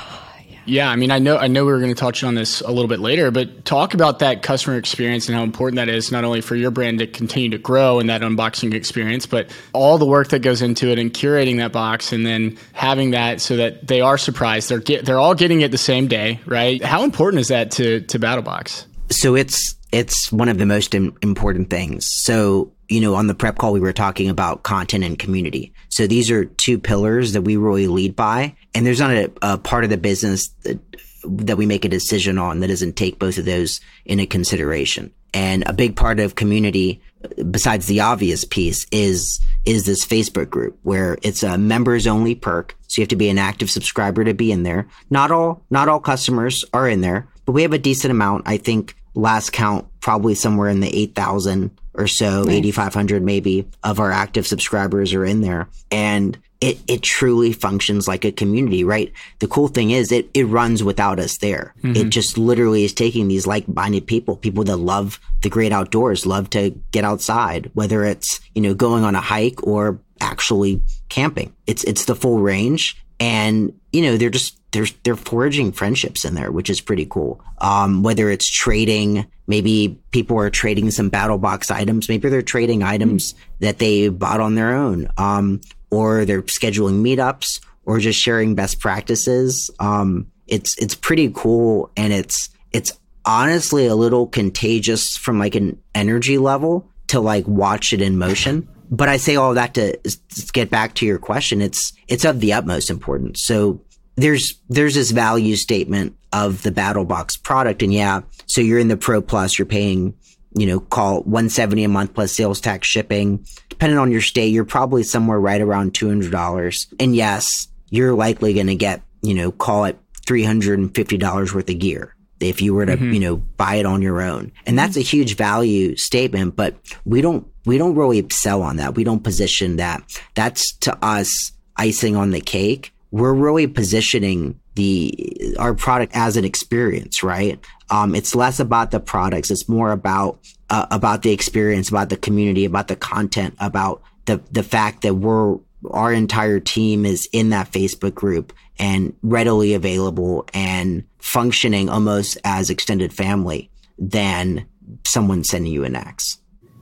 Yeah, 0.67 0.89
I 0.89 0.97
mean, 0.97 1.11
I 1.11 1.19
know, 1.19 1.37
I 1.37 1.47
know 1.47 1.65
we 1.65 1.71
were 1.71 1.79
going 1.79 1.93
to 1.93 1.99
touch 1.99 2.25
on 2.25 2.35
this 2.35 2.59
a 2.59 2.67
little 2.67 2.89
bit 2.89 2.99
later, 2.99 3.31
but 3.31 3.63
talk 3.63 3.93
about 3.93 4.19
that 4.19 4.43
customer 4.43 4.77
experience 4.77 5.27
and 5.29 5.35
how 5.35 5.43
important 5.43 5.77
that 5.77 5.87
is, 5.87 6.11
not 6.11 6.25
only 6.25 6.41
for 6.41 6.55
your 6.55 6.71
brand 6.71 6.99
to 6.99 7.07
continue 7.07 7.49
to 7.51 7.57
grow 7.57 7.99
in 7.99 8.07
that 8.07 8.21
unboxing 8.21 8.73
experience, 8.73 9.25
but 9.25 9.49
all 9.71 9.97
the 9.97 10.05
work 10.05 10.27
that 10.29 10.39
goes 10.39 10.61
into 10.61 10.89
it 10.89 10.99
and 10.99 11.13
curating 11.13 11.57
that 11.57 11.71
box, 11.71 12.11
and 12.11 12.25
then 12.25 12.57
having 12.73 13.11
that 13.11 13.39
so 13.39 13.55
that 13.55 13.87
they 13.87 14.01
are 14.01 14.17
surprised. 14.17 14.67
They're 14.69 14.79
get, 14.79 15.05
they're 15.05 15.19
all 15.19 15.35
getting 15.35 15.61
it 15.61 15.71
the 15.71 15.77
same 15.77 16.07
day, 16.07 16.41
right? 16.45 16.83
How 16.83 17.03
important 17.03 17.39
is 17.39 17.47
that 17.47 17.71
to 17.71 18.01
to 18.01 18.19
BattlBox? 18.19 18.85
So 19.09 19.35
it's, 19.35 19.73
it's 19.93 20.31
one 20.33 20.49
of 20.49 20.57
the 20.57 20.65
most 20.65 20.93
Im- 20.93 21.15
important 21.21 21.69
things. 21.69 22.09
So, 22.11 22.73
you 22.89 22.99
know, 22.99 23.15
on 23.15 23.27
the 23.27 23.35
prep 23.35 23.57
call, 23.57 23.71
we 23.71 23.79
were 23.79 23.93
talking 23.93 24.29
about 24.29 24.63
content 24.63 25.05
and 25.05 25.17
community. 25.17 25.73
So 25.89 26.07
these 26.07 26.29
are 26.29 26.43
two 26.43 26.77
pillars 26.77 27.33
that 27.33 27.43
we 27.43 27.55
really 27.55 27.87
lead 27.87 28.15
by. 28.15 28.55
And 28.77 28.85
there's 28.85 28.99
not 28.99 29.09
a, 29.09 29.31
a 29.41 29.57
part 29.57 29.85
of 29.85 29.89
the 29.89 29.97
business 29.97 30.49
that, 30.61 30.77
that 31.23 31.57
we 31.57 31.65
make 31.65 31.83
a 31.83 31.89
decision 31.89 32.37
on 32.37 32.59
that 32.59 32.67
doesn't 32.67 32.95
take 32.95 33.17
both 33.17 33.39
of 33.39 33.45
those 33.45 33.81
into 34.05 34.27
consideration. 34.27 35.11
And 35.33 35.63
a 35.65 35.73
big 35.73 35.95
part 35.95 36.19
of 36.19 36.35
community, 36.35 37.01
besides 37.49 37.87
the 37.87 38.01
obvious 38.01 38.45
piece, 38.45 38.85
is 38.91 39.39
is 39.65 39.87
this 39.87 40.05
Facebook 40.05 40.51
group 40.51 40.77
where 40.83 41.17
it's 41.23 41.41
a 41.41 41.57
members 41.57 42.05
only 42.05 42.35
perk. 42.35 42.77
So 42.87 43.01
you 43.01 43.03
have 43.03 43.09
to 43.09 43.15
be 43.15 43.29
an 43.29 43.39
active 43.39 43.71
subscriber 43.71 44.23
to 44.23 44.35
be 44.35 44.51
in 44.51 44.61
there. 44.61 44.87
Not 45.09 45.31
all 45.31 45.63
not 45.71 45.89
all 45.89 45.99
customers 45.99 46.63
are 46.71 46.87
in 46.87 47.01
there, 47.01 47.27
but 47.45 47.53
we 47.53 47.63
have 47.63 47.73
a 47.73 47.79
decent 47.79 48.11
amount. 48.11 48.43
I 48.47 48.57
think 48.57 48.95
last 49.15 49.53
count 49.53 49.87
probably 50.01 50.35
somewhere 50.35 50.69
in 50.69 50.81
the 50.81 50.95
eight 50.95 51.15
thousand 51.15 51.71
or 51.95 52.05
so, 52.05 52.47
eighty 52.47 52.71
five 52.71 52.93
hundred 52.93 53.23
maybe 53.23 53.67
of 53.83 53.99
our 53.99 54.11
active 54.11 54.45
subscribers 54.45 55.15
are 55.15 55.25
in 55.25 55.41
there, 55.41 55.67
and 55.89 56.37
it 56.59 56.79
it 56.87 57.03
truly 57.03 57.53
functions 57.53 58.07
like 58.07 58.25
a 58.25 58.31
community, 58.31 58.83
right? 58.83 59.11
The 59.39 59.47
cool 59.47 59.67
thing 59.67 59.91
is 59.91 60.11
it 60.11 60.29
it 60.33 60.45
runs 60.45 60.83
without 60.83 61.19
us 61.19 61.37
there. 61.37 61.73
It 61.95 62.09
just 62.09 62.37
literally 62.37 62.83
is 62.83 62.93
taking 62.93 63.27
these 63.27 63.45
like 63.45 63.67
minded 63.67 64.07
people, 64.07 64.35
people 64.35 64.63
that 64.65 64.77
love 64.77 65.19
the 65.41 65.49
great 65.49 65.71
outdoors, 65.71 66.25
love 66.25 66.49
to 66.51 66.71
get 66.91 67.03
outside, 67.03 67.69
whether 67.73 68.03
it's 68.03 68.39
you 68.55 68.61
know 68.61 68.73
going 68.73 69.03
on 69.03 69.15
a 69.15 69.21
hike 69.21 69.65
or 69.65 69.99
actually 70.19 70.81
camping. 71.09 71.53
It's 71.67 71.83
it's 71.83 72.05
the 72.05 72.15
full 72.15 72.39
range, 72.39 73.01
and 73.19 73.73
you 73.91 74.01
know 74.01 74.17
they're 74.17 74.29
just 74.29 74.57
they're 74.71 74.87
they're 75.03 75.15
forging 75.15 75.71
friendships 75.71 76.25
in 76.25 76.35
there, 76.35 76.51
which 76.51 76.69
is 76.69 76.81
pretty 76.81 77.05
cool. 77.05 77.41
Um, 77.59 78.03
whether 78.03 78.29
it's 78.29 78.49
trading, 78.49 79.25
maybe 79.47 79.99
people 80.11 80.37
are 80.37 80.49
trading 80.49 80.91
some 80.91 81.09
BattlBox 81.09 81.71
items, 81.71 82.09
maybe 82.09 82.29
they're 82.29 82.41
trading 82.41 82.83
items 82.83 83.33
that 83.59 83.79
they 83.79 84.09
bought 84.09 84.39
on 84.39 84.55
their 84.55 84.73
own, 84.75 85.09
um, 85.17 85.61
or 85.91 86.25
they're 86.25 86.41
scheduling 86.43 87.01
meetups, 87.01 87.59
or 87.85 87.99
just 87.99 88.19
sharing 88.19 88.55
best 88.55 88.79
practices. 88.79 89.69
Um, 89.79 90.27
it's 90.47 90.77
it's 90.77 90.95
pretty 90.95 91.31
cool, 91.33 91.91
and 91.97 92.13
it's 92.13 92.49
it's 92.71 92.91
honestly 93.25 93.87
a 93.87 93.95
little 93.95 94.27
contagious 94.27 95.17
from 95.17 95.39
like 95.39 95.55
an 95.55 95.81
energy 95.95 96.37
level 96.37 96.89
to 97.07 97.19
like 97.19 97.47
watch 97.47 97.93
it 97.93 98.01
in 98.01 98.17
motion. 98.17 98.67
But 98.89 99.09
I 99.09 99.17
say 99.17 99.35
all 99.35 99.53
that 99.53 99.73
to, 99.73 99.97
to 99.97 100.17
get 100.53 100.69
back 100.69 100.95
to 100.95 101.05
your 101.05 101.19
question. 101.19 101.61
It's 101.61 101.93
it's 102.07 102.25
of 102.25 102.39
the 102.39 102.53
utmost 102.53 102.89
importance. 102.89 103.43
So 103.43 103.81
there's 104.17 104.55
there's 104.67 104.95
this 104.95 105.11
value 105.11 105.55
statement 105.55 106.17
of 106.33 106.63
the 106.63 106.71
BattlBox 106.71 107.41
product 107.41 107.81
and 107.81 107.93
yeah 107.93 108.21
so 108.47 108.59
you're 108.59 108.79
in 108.79 108.89
the 108.89 108.97
pro 108.97 109.21
plus 109.21 109.57
you're 109.57 109.65
paying 109.65 110.13
you 110.55 110.65
know 110.65 110.79
call 110.79 111.21
170 111.21 111.85
a 111.85 111.87
month 111.87 112.13
plus 112.13 112.33
sales 112.33 112.59
tax 112.59 112.87
shipping 112.87 113.45
depending 113.77 113.99
on 113.99 114.11
your 114.11 114.21
state 114.21 114.47
you're 114.47 114.65
probably 114.65 115.03
somewhere 115.03 115.39
right 115.39 115.61
around 115.61 115.93
$200 115.93 116.93
and 116.99 117.15
yes 117.15 117.67
you're 117.91 118.15
likely 118.15 118.53
going 118.53 118.67
to 118.67 118.75
get 118.75 119.01
you 119.21 119.35
know 119.35 119.51
call 119.51 119.85
it 119.85 119.99
$350 120.25 121.53
worth 121.53 121.69
of 121.69 121.79
gear 121.79 122.15
if 122.39 122.59
you 122.61 122.73
were 122.73 122.87
to 122.87 122.97
you 122.97 123.19
know 123.19 123.35
buy 123.35 123.75
it 123.75 123.85
on 123.85 124.01
your 124.01 124.21
own. 124.21 124.51
And 124.65 124.77
that's 124.77 124.97
a 124.97 125.01
huge 125.01 125.35
value 125.35 125.95
statement 125.95 126.55
but 126.55 126.75
we 127.05 127.21
don't 127.21 127.47
we 127.65 127.77
don't 127.77 127.95
really 127.95 128.25
sell 128.31 128.63
on 128.63 128.77
that. 128.77 128.95
We 128.95 129.03
don't 129.03 129.23
position 129.23 129.75
that. 129.75 130.01
That's 130.35 130.73
to 130.77 130.97
us 131.05 131.51
icing 131.75 132.15
on 132.15 132.31
the 132.31 132.41
cake. 132.41 132.93
We're 133.11 133.33
really 133.33 133.67
positioning 133.67 134.59
the 134.75 135.55
our 135.59 135.73
product 135.73 136.13
as 136.15 136.37
an 136.37 136.45
experience, 136.45 137.23
right? 137.23 137.59
Um, 137.89 138.15
it's 138.15 138.33
less 138.33 138.59
about 138.59 138.91
the 138.91 138.99
products. 138.99 139.51
It's 139.51 139.69
more 139.69 139.91
about 139.91 140.39
uh, 140.69 140.85
about 140.91 141.21
the 141.21 141.31
experience, 141.31 141.89
about 141.89 142.09
the 142.09 142.17
community, 142.17 142.65
about 142.65 142.87
the 142.87 142.95
content, 142.95 143.55
about 143.59 144.01
the 144.25 144.41
the 144.51 144.63
fact 144.63 145.01
that 145.01 145.15
we're 145.15 145.57
our 145.91 146.11
entire 146.11 146.59
team 146.59 147.05
is 147.05 147.29
in 147.31 147.49
that 147.49 147.71
Facebook 147.71 148.13
group 148.13 148.53
and 148.79 149.13
readily 149.21 149.73
available 149.73 150.47
and 150.53 151.03
functioning 151.19 151.89
almost 151.89 152.37
as 152.43 152.69
extended 152.69 153.13
family 153.13 153.69
than 153.97 154.65
someone 155.03 155.43
sending 155.43 155.71
you 155.71 155.83
an 155.83 155.95
axe. 155.95 156.39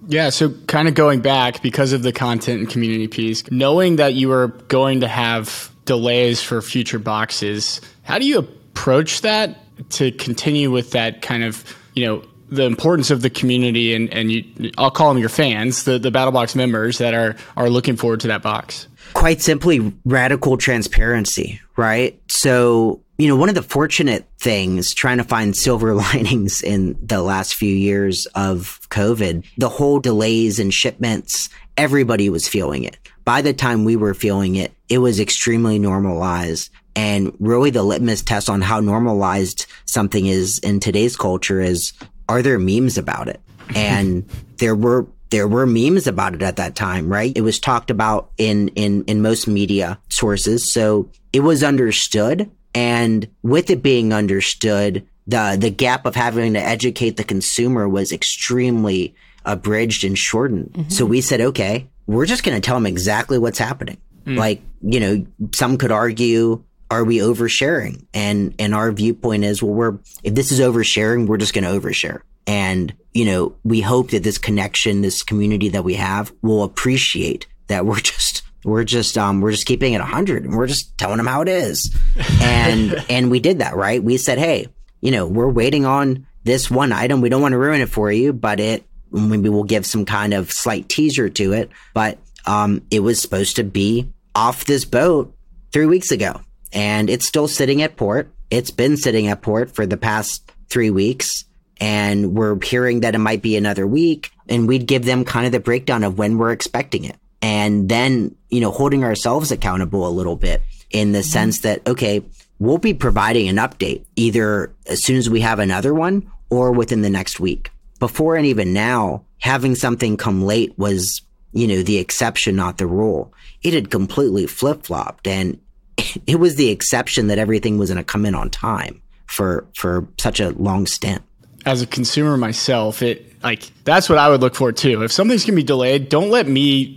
Yeah, 0.08 0.30
so 0.30 0.52
kind 0.68 0.88
of 0.88 0.94
going 0.94 1.22
back 1.22 1.62
because 1.62 1.92
of 1.92 2.04
the 2.04 2.12
content 2.12 2.60
and 2.60 2.70
community 2.70 3.08
piece, 3.08 3.50
knowing 3.50 3.96
that 3.96 4.14
you 4.14 4.32
are 4.32 4.48
going 4.48 5.02
to 5.02 5.08
have 5.08 5.72
delays 5.86 6.42
for 6.42 6.62
future 6.62 7.00
boxes, 7.00 7.82
how 8.04 8.20
do 8.20 8.26
you 8.26 8.38
approach 8.40 9.22
that 9.22 9.58
to 9.90 10.12
continue 10.12 10.70
with 10.70 10.92
that 10.92 11.22
kind 11.22 11.44
of, 11.44 11.64
you 11.96 12.06
know, 12.06 12.24
the 12.50 12.64
importance 12.64 13.12
of 13.12 13.22
the 13.22 13.30
community 13.30 13.94
and, 13.94 14.12
and 14.14 14.32
you, 14.32 14.72
I'll 14.78 14.92
call 14.92 15.10
them 15.10 15.20
your 15.20 15.30
fans, 15.30 15.84
the, 15.84 15.98
the 15.98 16.12
BattlBox 16.12 16.56
members 16.56 16.98
that 17.00 17.14
are, 17.14 17.36
are 17.58 17.70
looking 17.70 17.96
forward 17.96 18.20
to 18.22 18.28
that 18.28 18.42
box? 18.42 18.88
Quite 19.14 19.42
simply, 19.42 19.94
radical 20.04 20.58
transparency, 20.58 21.62
right? 21.76 22.20
So 22.28 23.02
you 23.18 23.30
know, 23.30 23.36
one 23.36 23.50
of 23.50 23.56
the 23.56 23.64
fortunate 23.64 24.26
things 24.40 24.94
trying 24.94 25.18
to 25.18 25.24
find 25.24 25.56
silver 25.56 25.94
linings 26.14 26.62
in 26.62 26.98
the 27.02 27.22
last 27.22 27.56
few 27.56 27.74
years 27.74 28.26
of 28.36 28.80
COVID, 28.90 29.46
the 29.58 29.70
whole 29.70 30.00
delays 30.00 30.60
in 30.60 30.70
shipments, 30.70 31.50
everybody 31.78 32.30
was 32.30 32.48
feeling 32.48 32.84
it. 32.84 32.98
By 33.24 33.42
the 33.42 33.54
time 33.54 33.86
we 33.86 33.96
were 33.96 34.14
feeling 34.14 34.56
it, 34.56 34.74
it 34.90 35.00
was 35.00 35.20
extremely 35.20 35.80
normalized. 35.80 36.70
And 36.96 37.36
really 37.40 37.72
the 37.72 37.84
litmus 37.84 38.22
test 38.22 38.50
on 38.50 38.62
how 38.62 38.80
normalized 38.80 39.66
something 39.86 40.28
is 40.28 40.60
in 40.60 40.80
today's 40.80 41.18
culture 41.18 41.60
is, 41.60 41.94
are 42.28 42.42
there 42.42 42.60
memes 42.60 42.98
about 42.98 43.28
it? 43.28 43.42
And 43.76 44.28
there 44.58 44.76
were 44.76 45.08
there 45.32 45.48
were 45.48 45.66
memes 45.66 46.08
about 46.08 46.36
it 46.36 46.42
at 46.42 46.58
that 46.58 46.76
time, 46.76 47.12
right? 47.12 47.34
It 47.36 47.42
was 47.42 47.60
talked 47.60 47.90
about 47.90 48.32
in 48.38 48.70
in 48.70 49.04
in 49.06 49.22
most 49.22 49.48
media 49.48 50.00
sources, 50.10 50.72
so 50.72 51.10
it 51.34 51.42
was 51.42 51.64
understood 51.64 52.50
and 52.76 53.28
with 53.42 53.70
it 53.70 53.82
being 53.82 54.14
understood, 54.14 55.08
the 55.26 55.58
the 55.60 55.72
gap 55.72 56.06
of 56.06 56.14
having 56.14 56.54
to 56.54 56.60
educate 56.60 57.16
the 57.16 57.24
consumer 57.24 57.88
was 57.88 58.12
extremely 58.12 59.16
abridged 59.46 60.04
and 60.04 60.18
shortened. 60.18 60.74
Mm-hmm. 60.74 60.90
So 60.90 61.06
we 61.06 61.22
said, 61.22 61.40
okay, 61.40 61.88
we're 62.06 62.26
just 62.26 62.44
going 62.44 62.60
to 62.60 62.62
tell 62.62 62.76
them 62.76 62.86
exactly 62.86 63.40
what's 63.40 63.58
happening. 63.58 63.98
Mm. 64.26 64.38
Like, 64.38 64.62
you 64.82 65.00
know, 65.00 65.26
some 65.54 65.78
could 65.78 65.92
argue, 65.92 66.64
are 66.92 67.04
we 67.04 67.18
oversharing? 67.18 68.06
And 68.14 68.54
and 68.60 68.74
our 68.74 68.92
viewpoint 68.92 69.44
is, 69.44 69.62
well, 69.62 69.74
we're 69.74 69.98
if 70.24 70.36
this 70.36 70.52
is 70.52 70.60
oversharing, 70.60 71.28
we're 71.28 71.38
just 71.38 71.54
going 71.54 71.64
to 71.64 71.70
overshare. 71.70 72.22
And 72.48 72.94
you 73.14 73.26
know, 73.26 73.56
we 73.64 73.82
hope 73.82 74.12
that 74.12 74.24
this 74.24 74.38
connection, 74.38 75.02
this 75.02 75.24
community 75.24 75.70
that 75.70 75.84
we 75.84 75.96
have, 75.96 76.32
will 76.42 76.64
appreciate 76.64 77.48
that 77.68 77.86
we're 77.86 78.00
just 78.00 78.44
we're 78.64 78.84
just 78.84 79.18
um 79.18 79.42
we're 79.42 79.52
just 79.52 79.66
keeping 79.66 79.94
it 79.94 80.00
100 80.00 80.44
and 80.44 80.58
we're 80.58 80.68
just 80.68 80.98
telling 80.98 81.18
them 81.18 81.28
how 81.28 81.42
it 81.42 81.48
is. 81.48 81.96
And 82.42 83.06
and 83.10 83.32
we 83.32 83.40
did 83.40 83.60
that 83.60 83.76
right? 83.76 84.04
We 84.04 84.18
said 84.18 84.38
hey 84.38 84.68
you 85.02 85.12
know 85.12 85.28
we're 85.28 85.50
waiting 85.50 85.86
on 85.86 86.28
this 86.44 86.70
one 86.70 86.92
item. 86.92 87.22
We 87.22 87.30
don't 87.30 87.42
want 87.42 87.54
to 87.54 87.58
ruin 87.58 87.82
it 87.82 87.90
for 87.90 88.12
you 88.12 88.34
but 88.34 88.60
it 88.60 88.84
maybe 89.12 89.50
we'll 89.50 89.64
give 89.64 89.86
some 89.86 90.06
kind 90.06 90.34
of 90.34 90.52
slight 90.52 90.90
teaser 90.90 91.30
to 91.30 91.54
it. 91.54 91.70
But 91.94 92.20
um 92.46 92.82
it 92.92 93.00
was 93.00 93.22
supposed 93.22 93.56
to 93.58 93.64
be 93.64 94.12
off 94.34 94.66
this 94.66 94.84
boat 94.84 95.34
three 95.72 95.86
weeks 95.86 96.12
ago 96.12 96.42
and 96.76 97.10
it's 97.10 97.28
still 97.28 97.48
sitting 97.48 97.82
at 97.82 97.98
port 97.98 98.30
it's 98.52 98.72
been 98.72 98.98
sitting 98.98 99.28
at 99.28 99.42
port 99.42 99.74
for 99.74 99.88
the 99.88 99.98
past 99.98 100.52
three 100.70 100.92
weeks 100.92 101.46
and 101.82 102.36
we're 102.36 102.58
hearing 102.64 103.00
that 103.00 103.16
it 103.16 103.20
might 103.20 103.42
be 103.42 103.56
another 103.56 103.88
week 103.88 104.32
and 104.48 104.68
we'd 104.68 104.86
give 104.86 105.04
them 105.04 105.26
kind 105.26 105.48
of 105.48 105.52
the 105.52 105.60
breakdown 105.60 106.04
of 106.04 106.18
when 106.18 106.38
we're 106.38 106.52
expecting 106.52 107.04
it 107.04 107.18
and 107.46 107.90
then, 107.90 108.36
you 108.50 108.60
know, 108.60 108.72
holding 108.72 109.04
ourselves 109.04 109.52
accountable 109.52 110.08
a 110.08 110.10
little 110.10 110.36
bit 110.36 110.64
in 110.90 111.12
the 111.12 111.20
mm-hmm. 111.20 111.28
sense 111.28 111.60
that, 111.60 111.88
okay, 111.88 112.24
we'll 112.58 112.80
be 112.80 112.96
providing 112.96 113.48
an 113.48 113.58
update 113.58 114.04
either 114.16 114.74
as 114.88 115.04
soon 115.04 115.18
as 115.18 115.30
we 115.30 115.42
have 115.42 115.60
another 115.60 115.94
one 115.94 116.32
or 116.50 116.72
within 116.72 117.04
the 117.04 117.10
next 117.10 117.40
week. 117.40 117.70
Before 118.00 118.36
and 118.36 118.48
even 118.48 118.74
now, 118.74 119.26
having 119.38 119.76
something 119.76 120.18
come 120.18 120.44
late 120.44 120.76
was, 120.80 121.22
you 121.54 121.68
know, 121.68 121.84
the 121.84 122.00
exception, 122.00 122.56
not 122.56 122.80
the 122.80 122.88
rule. 122.88 123.32
It 123.62 123.76
had 123.76 123.92
completely 123.92 124.48
flip 124.48 124.82
flopped 124.82 125.28
and 125.28 125.60
it 126.28 126.40
was 126.40 126.56
the 126.56 126.70
exception 126.70 127.28
that 127.28 127.38
everything 127.38 127.78
was 127.78 127.90
going 127.90 127.98
to 127.98 128.04
come 128.04 128.26
in 128.26 128.36
on 128.36 128.50
time 128.50 129.02
for, 129.26 129.68
for 129.76 130.08
such 130.18 130.40
a 130.40 130.50
long 130.52 130.86
stint. 130.86 131.24
As 131.66 131.82
a 131.82 131.88
consumer 131.88 132.38
myself, 132.38 133.02
it 133.02 133.42
like 133.42 133.72
that's 133.84 134.08
what 134.08 134.20
I 134.20 134.30
would 134.30 134.42
look 134.42 134.54
for 134.54 134.72
too. 134.72 135.04
If 135.04 135.12
something's 135.12 135.46
gonna 135.46 135.56
be 135.56 135.64
delayed, 135.64 136.10
don't 136.10 136.30
let 136.30 136.48
me, 136.48 136.96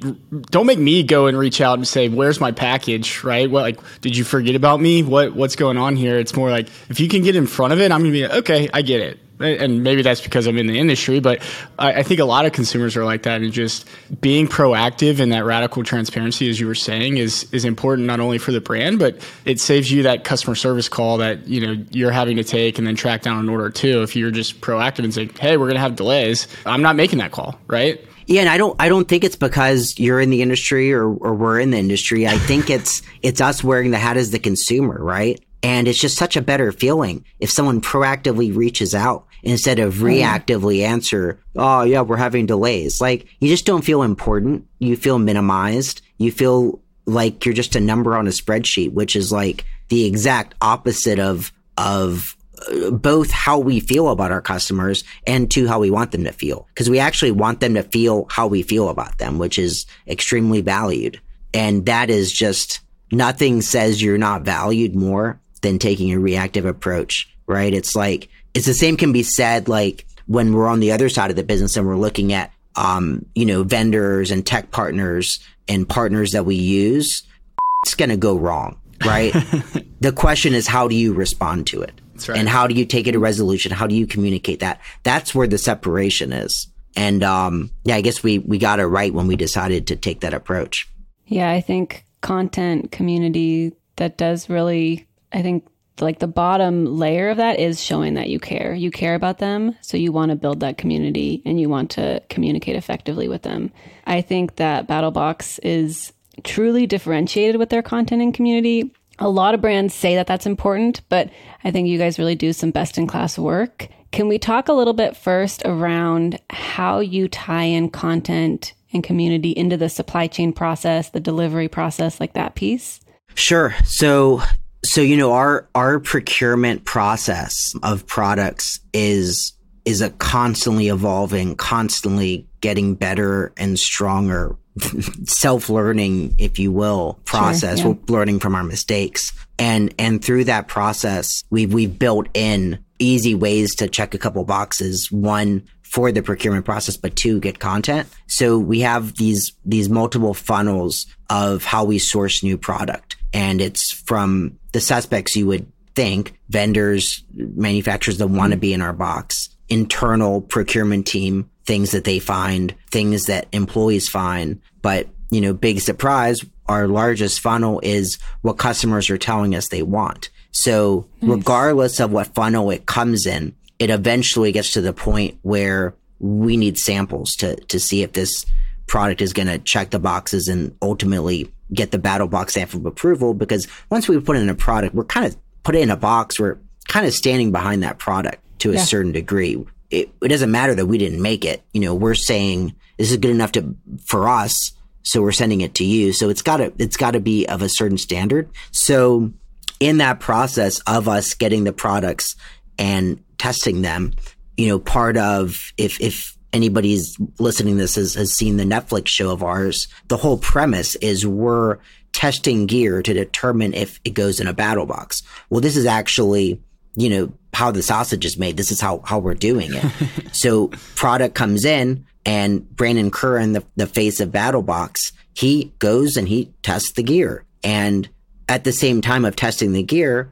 don't 0.50 0.66
make 0.66 0.78
me 0.78 1.02
go 1.02 1.26
and 1.26 1.38
reach 1.38 1.62
out 1.62 1.78
and 1.78 1.88
say, 1.88 2.10
"Where's 2.10 2.38
my 2.38 2.52
package?" 2.52 3.24
Right? 3.24 3.50
What 3.50 3.62
like, 3.62 3.80
did 4.02 4.14
you 4.14 4.24
forget 4.24 4.54
about 4.54 4.78
me? 4.78 5.02
What 5.02 5.34
what's 5.34 5.56
going 5.56 5.78
on 5.78 5.96
here? 5.96 6.18
It's 6.18 6.36
more 6.36 6.50
like 6.50 6.68
if 6.90 7.00
you 7.00 7.08
can 7.08 7.22
get 7.22 7.34
in 7.34 7.46
front 7.46 7.72
of 7.72 7.80
it, 7.80 7.90
I'm 7.90 8.00
gonna 8.00 8.12
be 8.12 8.26
okay. 8.26 8.68
I 8.74 8.82
get 8.82 9.00
it 9.00 9.18
and 9.40 9.82
maybe 9.82 10.02
that's 10.02 10.20
because 10.20 10.46
I'm 10.46 10.58
in 10.58 10.66
the 10.66 10.78
industry, 10.78 11.20
but 11.20 11.42
I, 11.78 11.94
I, 11.94 12.02
think 12.02 12.20
a 12.20 12.24
lot 12.24 12.46
of 12.46 12.52
consumers 12.52 12.96
are 12.96 13.04
like 13.04 13.22
that. 13.22 13.40
And 13.40 13.52
just 13.52 13.88
being 14.20 14.46
proactive 14.46 15.20
and 15.20 15.32
that 15.32 15.44
radical 15.44 15.84
transparency, 15.84 16.48
as 16.50 16.58
you 16.58 16.66
were 16.66 16.74
saying, 16.74 17.18
is 17.18 17.46
is 17.52 17.64
important 17.64 18.06
not 18.06 18.20
only 18.20 18.38
for 18.38 18.52
the 18.52 18.60
brand, 18.60 18.98
but 18.98 19.18
it 19.44 19.60
saves 19.60 19.90
you 19.90 20.02
that 20.02 20.24
customer 20.24 20.54
service 20.54 20.88
call 20.88 21.18
that 21.18 21.46
you 21.46 21.60
know 21.60 21.84
you're 21.90 22.10
having 22.10 22.36
to 22.36 22.44
take 22.44 22.78
and 22.78 22.86
then 22.86 22.96
track 22.96 23.22
down 23.22 23.38
an 23.38 23.48
order 23.48 23.70
too. 23.70 24.02
If 24.02 24.16
you're 24.16 24.30
just 24.30 24.60
proactive 24.60 25.04
and 25.04 25.14
say, 25.14 25.28
"Hey, 25.40 25.56
we're 25.56 25.66
going 25.66 25.76
to 25.76 25.80
have 25.80 25.96
delays," 25.96 26.48
I'm 26.66 26.82
not 26.82 26.96
making 26.96 27.18
that 27.20 27.32
call, 27.32 27.58
right? 27.66 28.04
Yeah, 28.28 28.42
and 28.42 28.50
I 28.50 28.58
don't 28.58 28.76
I 28.78 28.90
don't 28.90 29.08
think 29.08 29.24
it's 29.24 29.36
because 29.36 29.98
you're 29.98 30.20
in 30.20 30.28
the 30.28 30.42
industry 30.42 30.92
or, 30.92 31.08
or 31.08 31.34
we're 31.34 31.58
in 31.58 31.70
the 31.70 31.78
industry. 31.78 32.28
I 32.28 32.36
think 32.38 32.68
it's 32.70 33.02
it's 33.22 33.40
us 33.40 33.64
wearing 33.64 33.90
the 33.90 33.98
hat 33.98 34.16
as 34.16 34.30
the 34.30 34.38
consumer, 34.38 34.98
right? 35.02 35.42
And 35.62 35.88
it's 35.88 35.98
just 35.98 36.16
such 36.16 36.36
a 36.36 36.42
better 36.42 36.70
feeling 36.70 37.24
if 37.40 37.50
someone 37.50 37.80
proactively 37.80 38.54
reaches 38.54 38.94
out 38.94 39.26
instead 39.42 39.78
of 39.78 39.94
reactively 39.96 40.82
answer, 40.82 41.40
oh, 41.56 41.82
yeah, 41.82 42.00
we're 42.00 42.16
having 42.16 42.46
delays. 42.46 43.00
Like, 43.00 43.26
you 43.40 43.48
just 43.48 43.66
don't 43.66 43.84
feel 43.84 44.02
important. 44.02 44.66
You 44.78 44.96
feel 44.96 45.18
minimized. 45.18 46.02
You 46.18 46.32
feel 46.32 46.80
like 47.06 47.44
you're 47.44 47.54
just 47.54 47.76
a 47.76 47.80
number 47.80 48.16
on 48.16 48.26
a 48.26 48.30
spreadsheet, 48.30 48.92
which 48.92 49.16
is 49.16 49.32
like 49.32 49.64
the 49.88 50.04
exact 50.04 50.54
opposite 50.60 51.18
of, 51.18 51.52
of 51.78 52.36
uh, 52.70 52.90
both 52.90 53.30
how 53.30 53.58
we 53.58 53.80
feel 53.80 54.08
about 54.08 54.32
our 54.32 54.42
customers 54.42 55.04
and 55.26 55.50
to 55.50 55.66
how 55.66 55.80
we 55.80 55.90
want 55.90 56.12
them 56.12 56.24
to 56.24 56.32
feel. 56.32 56.68
Cause 56.74 56.90
we 56.90 56.98
actually 56.98 57.30
want 57.30 57.60
them 57.60 57.74
to 57.74 57.82
feel 57.82 58.26
how 58.30 58.46
we 58.46 58.62
feel 58.62 58.90
about 58.90 59.18
them, 59.18 59.38
which 59.38 59.58
is 59.58 59.86
extremely 60.06 60.60
valued. 60.60 61.20
And 61.54 61.86
that 61.86 62.10
is 62.10 62.30
just 62.30 62.80
nothing 63.10 63.62
says 63.62 64.02
you're 64.02 64.18
not 64.18 64.42
valued 64.42 64.94
more 64.94 65.40
than 65.62 65.78
taking 65.78 66.12
a 66.12 66.18
reactive 66.18 66.66
approach, 66.66 67.34
right? 67.46 67.72
It's 67.72 67.96
like, 67.96 68.28
it's 68.58 68.66
the 68.66 68.74
same 68.74 68.96
can 68.96 69.12
be 69.12 69.22
said 69.22 69.68
like 69.68 70.04
when 70.26 70.52
we're 70.52 70.66
on 70.66 70.80
the 70.80 70.90
other 70.90 71.08
side 71.08 71.30
of 71.30 71.36
the 71.36 71.44
business 71.44 71.76
and 71.76 71.86
we're 71.86 71.96
looking 71.96 72.32
at, 72.32 72.52
um, 72.74 73.24
you 73.36 73.46
know, 73.46 73.62
vendors 73.62 74.32
and 74.32 74.44
tech 74.44 74.72
partners 74.72 75.38
and 75.68 75.88
partners 75.88 76.32
that 76.32 76.44
we 76.44 76.56
use, 76.56 77.22
it's 77.84 77.94
going 77.94 78.08
to 78.08 78.16
go 78.16 78.36
wrong, 78.36 78.80
right? 79.06 79.32
the 80.00 80.10
question 80.10 80.54
is, 80.54 80.66
how 80.66 80.88
do 80.88 80.96
you 80.96 81.12
respond 81.12 81.68
to 81.68 81.82
it? 81.82 82.00
Right. 82.28 82.36
And 82.36 82.48
how 82.48 82.66
do 82.66 82.74
you 82.74 82.84
take 82.84 83.06
it 83.06 83.12
to 83.12 83.20
resolution? 83.20 83.70
How 83.70 83.86
do 83.86 83.94
you 83.94 84.08
communicate 84.08 84.58
that? 84.58 84.80
That's 85.04 85.36
where 85.36 85.46
the 85.46 85.56
separation 85.56 86.32
is. 86.32 86.66
And, 86.96 87.22
um, 87.22 87.70
yeah, 87.84 87.94
I 87.94 88.00
guess 88.00 88.24
we, 88.24 88.40
we 88.40 88.58
got 88.58 88.80
it 88.80 88.86
right 88.86 89.14
when 89.14 89.28
we 89.28 89.36
decided 89.36 89.86
to 89.86 89.94
take 89.94 90.22
that 90.22 90.34
approach. 90.34 90.90
Yeah, 91.26 91.48
I 91.48 91.60
think 91.60 92.04
content 92.22 92.90
community 92.90 93.72
that 93.94 94.18
does 94.18 94.48
really 94.48 95.06
I 95.32 95.42
think 95.42 95.66
like 96.00 96.18
the 96.18 96.26
bottom 96.26 96.84
layer 96.84 97.30
of 97.30 97.36
that 97.38 97.58
is 97.58 97.82
showing 97.82 98.14
that 98.14 98.28
you 98.28 98.38
care. 98.38 98.74
You 98.74 98.90
care 98.90 99.14
about 99.14 99.38
them, 99.38 99.76
so 99.80 99.96
you 99.96 100.12
want 100.12 100.30
to 100.30 100.36
build 100.36 100.60
that 100.60 100.78
community 100.78 101.42
and 101.44 101.60
you 101.60 101.68
want 101.68 101.90
to 101.92 102.22
communicate 102.28 102.76
effectively 102.76 103.28
with 103.28 103.42
them. 103.42 103.72
I 104.06 104.20
think 104.20 104.56
that 104.56 104.88
BattlBox 104.88 105.60
is 105.62 106.12
truly 106.44 106.86
differentiated 106.86 107.56
with 107.56 107.70
their 107.70 107.82
content 107.82 108.22
and 108.22 108.34
community. 108.34 108.92
A 109.18 109.28
lot 109.28 109.54
of 109.54 109.60
brands 109.60 109.94
say 109.94 110.14
that 110.14 110.26
that's 110.26 110.46
important, 110.46 111.02
but 111.08 111.30
I 111.64 111.70
think 111.70 111.88
you 111.88 111.98
guys 111.98 112.18
really 112.18 112.36
do 112.36 112.52
some 112.52 112.70
best 112.70 112.98
in 112.98 113.06
class 113.06 113.38
work. 113.38 113.88
Can 114.12 114.28
we 114.28 114.38
talk 114.38 114.68
a 114.68 114.72
little 114.72 114.94
bit 114.94 115.16
first 115.16 115.62
around 115.64 116.38
how 116.50 117.00
you 117.00 117.28
tie 117.28 117.64
in 117.64 117.90
content 117.90 118.74
and 118.92 119.04
community 119.04 119.50
into 119.50 119.76
the 119.76 119.88
supply 119.88 120.28
chain 120.28 120.52
process, 120.52 121.10
the 121.10 121.20
delivery 121.20 121.68
process, 121.68 122.20
like 122.20 122.32
that 122.34 122.54
piece? 122.54 123.00
Sure. 123.34 123.74
So 123.84 124.42
so 124.84 125.00
you 125.00 125.16
know 125.16 125.32
our 125.32 125.68
our 125.74 126.00
procurement 126.00 126.84
process 126.84 127.74
of 127.82 128.06
products 128.06 128.80
is 128.92 129.52
is 129.84 130.00
a 130.00 130.10
constantly 130.10 130.88
evolving 130.88 131.56
constantly 131.56 132.46
getting 132.60 132.94
better 132.94 133.52
and 133.56 133.78
stronger 133.78 134.56
self 135.24 135.68
learning, 135.68 136.34
if 136.38 136.58
you 136.58 136.72
will, 136.72 137.18
process. 137.24 137.80
Sure, 137.80 137.90
yeah. 137.90 137.96
We're 138.08 138.18
learning 138.18 138.40
from 138.40 138.54
our 138.54 138.64
mistakes. 138.64 139.32
And, 139.58 139.94
and 139.98 140.24
through 140.24 140.44
that 140.44 140.68
process, 140.68 141.42
we've, 141.50 141.72
we've 141.72 141.98
built 141.98 142.28
in 142.34 142.84
easy 142.98 143.34
ways 143.34 143.74
to 143.76 143.88
check 143.88 144.14
a 144.14 144.18
couple 144.18 144.44
boxes. 144.44 145.10
One, 145.10 145.64
for 145.82 146.12
the 146.12 146.22
procurement 146.22 146.66
process, 146.66 146.98
but 146.98 147.16
two, 147.16 147.40
get 147.40 147.60
content. 147.60 148.08
So 148.26 148.58
we 148.58 148.80
have 148.80 149.16
these, 149.16 149.52
these 149.64 149.88
multiple 149.88 150.34
funnels 150.34 151.06
of 151.30 151.64
how 151.64 151.84
we 151.84 151.98
source 151.98 152.42
new 152.42 152.58
product. 152.58 153.16
And 153.32 153.60
it's 153.60 153.92
from 153.92 154.58
the 154.72 154.80
suspects 154.80 155.36
you 155.36 155.46
would 155.46 155.70
think 155.94 156.38
vendors, 156.48 157.24
manufacturers 157.34 158.18
that 158.18 158.28
want 158.28 158.52
to 158.52 158.56
mm-hmm. 158.56 158.60
be 158.60 158.72
in 158.72 158.82
our 158.82 158.92
box, 158.92 159.48
internal 159.68 160.40
procurement 160.40 161.06
team, 161.06 161.50
things 161.66 161.90
that 161.90 162.04
they 162.04 162.18
find, 162.18 162.74
things 162.90 163.26
that 163.26 163.48
employees 163.52 164.08
find. 164.08 164.60
But, 164.80 165.08
you 165.30 165.40
know, 165.40 165.52
big 165.52 165.80
surprise, 165.80 166.44
our 166.66 166.86
largest 166.88 167.40
funnel 167.40 167.80
is 167.82 168.18
what 168.42 168.58
customers 168.58 169.10
are 169.10 169.18
telling 169.18 169.54
us 169.54 169.68
they 169.68 169.82
want. 169.82 170.30
So 170.50 171.08
nice. 171.20 171.30
regardless 171.30 172.00
of 172.00 172.12
what 172.12 172.34
funnel 172.34 172.70
it 172.70 172.86
comes 172.86 173.26
in, 173.26 173.54
it 173.78 173.90
eventually 173.90 174.52
gets 174.52 174.72
to 174.72 174.80
the 174.80 174.92
point 174.92 175.38
where 175.42 175.94
we 176.18 176.56
need 176.56 176.78
samples 176.78 177.36
to, 177.36 177.56
to 177.56 177.78
see 177.78 178.02
if 178.02 178.12
this 178.12 178.44
product 178.86 179.20
is 179.20 179.32
going 179.32 179.48
to 179.48 179.58
check 179.58 179.90
the 179.90 179.98
boxes 179.98 180.48
and 180.48 180.76
ultimately 180.82 181.52
get 181.72 181.90
the 181.90 181.98
BattlBox 181.98 182.50
stamp 182.50 182.74
of 182.74 182.86
approval. 182.86 183.34
Because 183.34 183.68
once 183.90 184.08
we 184.08 184.18
put 184.20 184.36
in 184.36 184.48
a 184.48 184.54
product, 184.54 184.94
we're 184.94 185.04
kind 185.04 185.26
of 185.26 185.36
put 185.62 185.74
it 185.74 185.82
in 185.82 185.90
a 185.90 185.96
box. 185.96 186.40
We're 186.40 186.58
kind 186.88 187.06
of 187.06 187.12
standing 187.12 187.52
behind 187.52 187.82
that 187.82 187.98
product 187.98 188.42
to 188.60 188.70
a 188.70 188.74
yeah. 188.74 188.84
certain 188.84 189.12
degree. 189.12 189.64
It, 189.90 190.10
it 190.22 190.28
doesn't 190.28 190.50
matter 190.50 190.74
that 190.74 190.86
we 190.86 190.98
didn't 190.98 191.22
make 191.22 191.44
it. 191.44 191.62
You 191.72 191.80
know, 191.80 191.94
we're 191.94 192.14
saying 192.14 192.74
this 192.96 193.10
is 193.10 193.16
good 193.16 193.30
enough 193.30 193.52
to, 193.52 193.76
for 194.06 194.28
us. 194.28 194.72
So 195.02 195.22
we're 195.22 195.32
sending 195.32 195.60
it 195.62 195.74
to 195.76 195.84
you. 195.84 196.12
So 196.12 196.28
it's 196.28 196.42
gotta, 196.42 196.72
it's 196.78 196.96
gotta 196.96 197.20
be 197.20 197.46
of 197.46 197.62
a 197.62 197.68
certain 197.68 197.98
standard. 197.98 198.50
So 198.72 199.32
in 199.80 199.98
that 199.98 200.20
process 200.20 200.80
of 200.80 201.08
us 201.08 201.34
getting 201.34 201.64
the 201.64 201.72
products 201.72 202.34
and 202.78 203.22
testing 203.38 203.82
them, 203.82 204.12
you 204.56 204.68
know, 204.68 204.78
part 204.78 205.16
of 205.16 205.72
if, 205.76 206.00
if 206.00 206.36
anybody's 206.52 207.16
listening 207.38 207.74
to 207.74 207.82
this 207.82 207.96
has, 207.96 208.14
has 208.14 208.32
seen 208.32 208.56
the 208.56 208.64
Netflix 208.64 209.08
show 209.08 209.30
of 209.30 209.42
ours, 209.42 209.88
the 210.08 210.16
whole 210.16 210.38
premise 210.38 210.94
is 210.96 211.26
we're 211.26 211.78
testing 212.12 212.66
gear 212.66 213.02
to 213.02 213.12
determine 213.12 213.74
if 213.74 214.00
it 214.04 214.10
goes 214.10 214.40
in 214.40 214.46
a 214.46 214.54
BattlBox. 214.54 215.22
Well, 215.50 215.60
this 215.60 215.76
is 215.76 215.86
actually, 215.86 216.60
you 216.96 217.08
know, 217.08 217.32
how 217.52 217.70
the 217.70 217.82
sausage 217.82 218.24
is 218.24 218.38
made. 218.38 218.56
This 218.56 218.70
is 218.70 218.80
how, 218.80 219.02
how 219.04 219.18
we're 219.18 219.34
doing 219.34 219.70
it. 219.72 219.84
so 220.32 220.68
product 220.94 221.34
comes 221.34 221.64
in 221.64 222.06
and 222.24 222.68
Brandon 222.76 223.10
Curran, 223.10 223.52
the, 223.52 223.64
the 223.76 223.86
face 223.86 224.20
of 224.20 224.30
BattlBox, 224.30 225.12
he 225.34 225.72
goes 225.78 226.16
and 226.16 226.28
he 226.28 226.52
tests 226.62 226.92
the 226.92 227.02
gear. 227.02 227.44
And 227.62 228.08
at 228.48 228.64
the 228.64 228.72
same 228.72 229.00
time 229.00 229.24
of 229.24 229.36
testing 229.36 229.72
the 229.72 229.82
gear, 229.82 230.30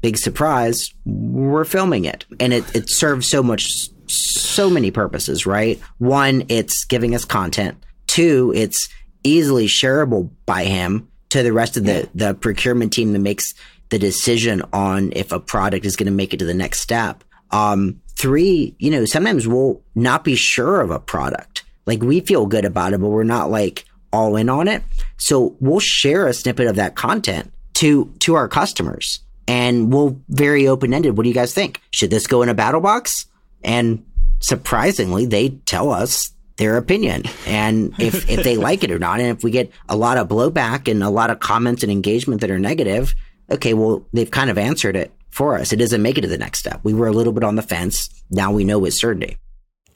big 0.00 0.16
surprise, 0.16 0.92
we're 1.04 1.64
filming 1.64 2.04
it. 2.04 2.24
And 2.38 2.52
it, 2.52 2.64
it 2.74 2.90
serves 2.90 3.28
so 3.28 3.42
much, 3.42 3.88
so 4.12 4.70
many 4.70 4.90
purposes, 4.90 5.46
right? 5.46 5.80
One, 5.98 6.44
it's 6.48 6.84
giving 6.84 7.14
us 7.14 7.24
content. 7.24 7.82
Two, 8.06 8.52
it's 8.54 8.88
easily 9.22 9.66
shareable 9.66 10.30
by 10.46 10.64
him 10.64 11.08
to 11.30 11.42
the 11.42 11.52
rest 11.52 11.76
of 11.76 11.84
the, 11.84 12.08
the 12.14 12.34
procurement 12.34 12.92
team 12.92 13.12
that 13.12 13.20
makes 13.20 13.54
the 13.90 13.98
decision 13.98 14.62
on 14.72 15.12
if 15.14 15.32
a 15.32 15.40
product 15.40 15.84
is 15.84 15.96
going 15.96 16.06
to 16.06 16.12
make 16.12 16.34
it 16.34 16.38
to 16.38 16.44
the 16.44 16.54
next 16.54 16.80
step. 16.80 17.24
Um, 17.50 18.00
three, 18.16 18.74
you 18.78 18.90
know, 18.90 19.04
sometimes 19.04 19.46
we'll 19.46 19.82
not 19.94 20.24
be 20.24 20.34
sure 20.34 20.80
of 20.80 20.90
a 20.90 21.00
product. 21.00 21.64
Like 21.86 22.02
we 22.02 22.20
feel 22.20 22.46
good 22.46 22.64
about 22.64 22.92
it, 22.92 23.00
but 23.00 23.08
we're 23.08 23.24
not 23.24 23.50
like 23.50 23.84
all 24.12 24.36
in 24.36 24.48
on 24.48 24.68
it. 24.68 24.82
So 25.16 25.56
we'll 25.60 25.80
share 25.80 26.26
a 26.26 26.34
snippet 26.34 26.66
of 26.66 26.76
that 26.76 26.94
content 26.94 27.52
to, 27.74 28.12
to 28.20 28.34
our 28.34 28.48
customers 28.48 29.20
and 29.48 29.92
we'll 29.92 30.20
very 30.28 30.68
open 30.68 30.94
ended. 30.94 31.16
What 31.16 31.24
do 31.24 31.28
you 31.28 31.34
guys 31.34 31.52
think? 31.52 31.80
Should 31.90 32.10
this 32.10 32.26
go 32.26 32.42
in 32.42 32.48
a 32.48 32.54
BattlBox? 32.54 33.26
And 33.62 34.04
surprisingly, 34.40 35.26
they 35.26 35.50
tell 35.66 35.90
us 35.90 36.32
their 36.56 36.76
opinion 36.76 37.22
and 37.46 37.94
if, 37.98 38.28
if 38.28 38.44
they 38.44 38.56
like 38.58 38.84
it 38.84 38.90
or 38.90 38.98
not. 38.98 39.18
And 39.20 39.30
if 39.30 39.42
we 39.42 39.50
get 39.50 39.70
a 39.88 39.96
lot 39.96 40.18
of 40.18 40.28
blowback 40.28 40.90
and 40.90 41.02
a 41.02 41.10
lot 41.10 41.30
of 41.30 41.40
comments 41.40 41.82
and 41.82 41.90
engagement 41.90 42.42
that 42.42 42.50
are 42.50 42.58
negative, 42.58 43.14
okay, 43.50 43.74
well, 43.74 44.06
they've 44.12 44.30
kind 44.30 44.50
of 44.50 44.58
answered 44.58 44.94
it 44.94 45.12
for 45.30 45.56
us. 45.56 45.72
It 45.72 45.76
doesn't 45.76 46.02
make 46.02 46.18
it 46.18 46.22
to 46.22 46.28
the 46.28 46.38
next 46.38 46.58
step. 46.58 46.80
We 46.82 46.94
were 46.94 47.06
a 47.06 47.12
little 47.12 47.32
bit 47.32 47.44
on 47.44 47.56
the 47.56 47.62
fence. 47.62 48.08
Now 48.30 48.52
we 48.52 48.64
know 48.64 48.78
with 48.78 48.94
certainty. 48.94 49.38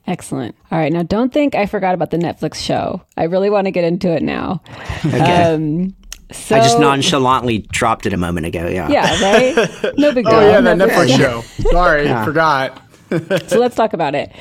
Excellent. 0.07 0.55
All 0.71 0.77
right. 0.77 0.93
Now, 0.93 1.03
don't 1.03 1.33
think 1.33 1.55
I 1.55 1.65
forgot 1.65 1.93
about 1.95 2.11
the 2.11 2.17
Netflix 2.17 2.55
show. 2.55 3.01
I 3.17 3.23
really 3.23 3.49
want 3.49 3.65
to 3.65 3.71
get 3.71 3.83
into 3.83 4.11
it 4.11 4.21
now. 4.21 4.61
Okay. 5.03 5.43
Um, 5.43 5.95
so, 6.31 6.55
I 6.55 6.59
just 6.59 6.79
nonchalantly 6.79 7.59
dropped 7.59 8.05
it 8.05 8.13
a 8.13 8.17
moment 8.17 8.45
ago. 8.45 8.67
Yeah. 8.67 8.89
Yeah. 8.89 9.21
Right. 9.21 9.97
No 9.97 10.11
big 10.11 10.25
oh, 10.27 10.29
deal. 10.29 10.39
Oh 10.39 10.49
yeah, 10.49 10.61
that 10.61 10.77
Netflix 10.77 11.17
show. 11.17 11.41
Sorry, 11.71 12.03
yeah. 12.05 12.25
forgot. 12.25 12.81
so 13.47 13.59
let's 13.59 13.75
talk 13.75 13.93
about 13.93 14.15
it. 14.15 14.31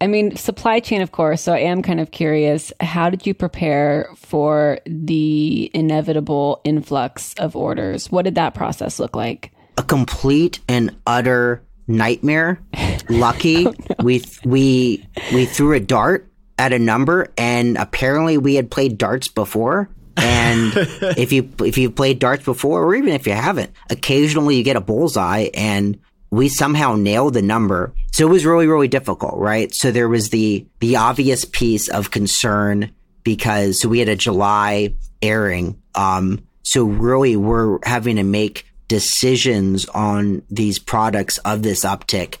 I 0.00 0.06
mean, 0.06 0.36
supply 0.36 0.80
chain, 0.80 1.02
of 1.02 1.12
course. 1.12 1.42
So 1.42 1.52
I 1.52 1.60
am 1.60 1.82
kind 1.82 2.00
of 2.00 2.10
curious. 2.10 2.72
How 2.80 3.10
did 3.10 3.26
you 3.26 3.34
prepare 3.34 4.08
for 4.16 4.78
the 4.86 5.70
inevitable 5.74 6.60
influx 6.64 7.34
of 7.34 7.56
orders? 7.56 8.10
What 8.10 8.22
did 8.22 8.34
that 8.36 8.54
process 8.54 8.98
look 8.98 9.16
like? 9.16 9.52
A 9.76 9.82
complete 9.82 10.60
and 10.68 10.96
utter 11.06 11.62
nightmare. 11.86 12.60
Lucky, 13.08 13.66
oh, 13.66 13.70
no. 13.70 14.04
we 14.04 14.22
we 14.44 15.06
we 15.32 15.46
threw 15.46 15.74
a 15.74 15.80
dart 15.80 16.30
at 16.58 16.72
a 16.72 16.78
number, 16.78 17.32
and 17.36 17.76
apparently 17.76 18.38
we 18.38 18.54
had 18.54 18.70
played 18.70 18.98
darts 18.98 19.28
before. 19.28 19.90
And 20.16 20.72
if 20.76 21.32
you 21.32 21.50
if 21.60 21.76
you've 21.78 21.94
played 21.94 22.18
darts 22.18 22.44
before, 22.44 22.84
or 22.84 22.94
even 22.94 23.12
if 23.12 23.26
you 23.26 23.32
haven't, 23.32 23.72
occasionally 23.90 24.56
you 24.56 24.62
get 24.62 24.76
a 24.76 24.80
bullseye, 24.80 25.48
and 25.54 25.98
we 26.30 26.48
somehow 26.48 26.94
nailed 26.94 27.34
the 27.34 27.42
number. 27.42 27.92
So 28.12 28.26
it 28.26 28.30
was 28.30 28.46
really, 28.46 28.66
really 28.66 28.88
difficult, 28.88 29.38
right? 29.38 29.74
So 29.74 29.90
there 29.90 30.08
was 30.08 30.30
the, 30.30 30.66
the 30.78 30.96
obvious 30.96 31.44
piece 31.44 31.88
of 31.88 32.10
concern 32.10 32.92
because 33.24 33.84
we 33.84 33.98
had 33.98 34.08
a 34.08 34.16
July 34.16 34.94
airing. 35.20 35.80
Um, 35.94 36.46
so 36.62 36.84
really 36.84 37.36
we're 37.36 37.78
having 37.84 38.16
to 38.16 38.22
make 38.22 38.66
decisions 38.88 39.86
on 39.86 40.42
these 40.50 40.78
products 40.78 41.38
of 41.38 41.62
this 41.62 41.84
uptick. 41.84 42.36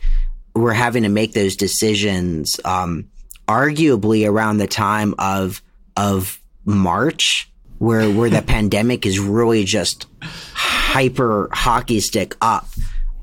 We're 0.54 0.72
having 0.72 1.02
to 1.02 1.08
make 1.08 1.32
those 1.32 1.56
decisions, 1.56 2.60
um, 2.64 3.10
arguably 3.46 4.28
around 4.28 4.58
the 4.58 4.66
time 4.66 5.14
of, 5.18 5.62
of 5.96 6.40
March 6.64 7.50
where, 7.78 8.08
where 8.10 8.30
the 8.30 8.42
pandemic 8.46 9.06
is 9.06 9.18
really 9.18 9.64
just 9.64 10.06
hyper 10.22 11.48
hockey 11.52 12.00
stick 12.00 12.36
up 12.40 12.68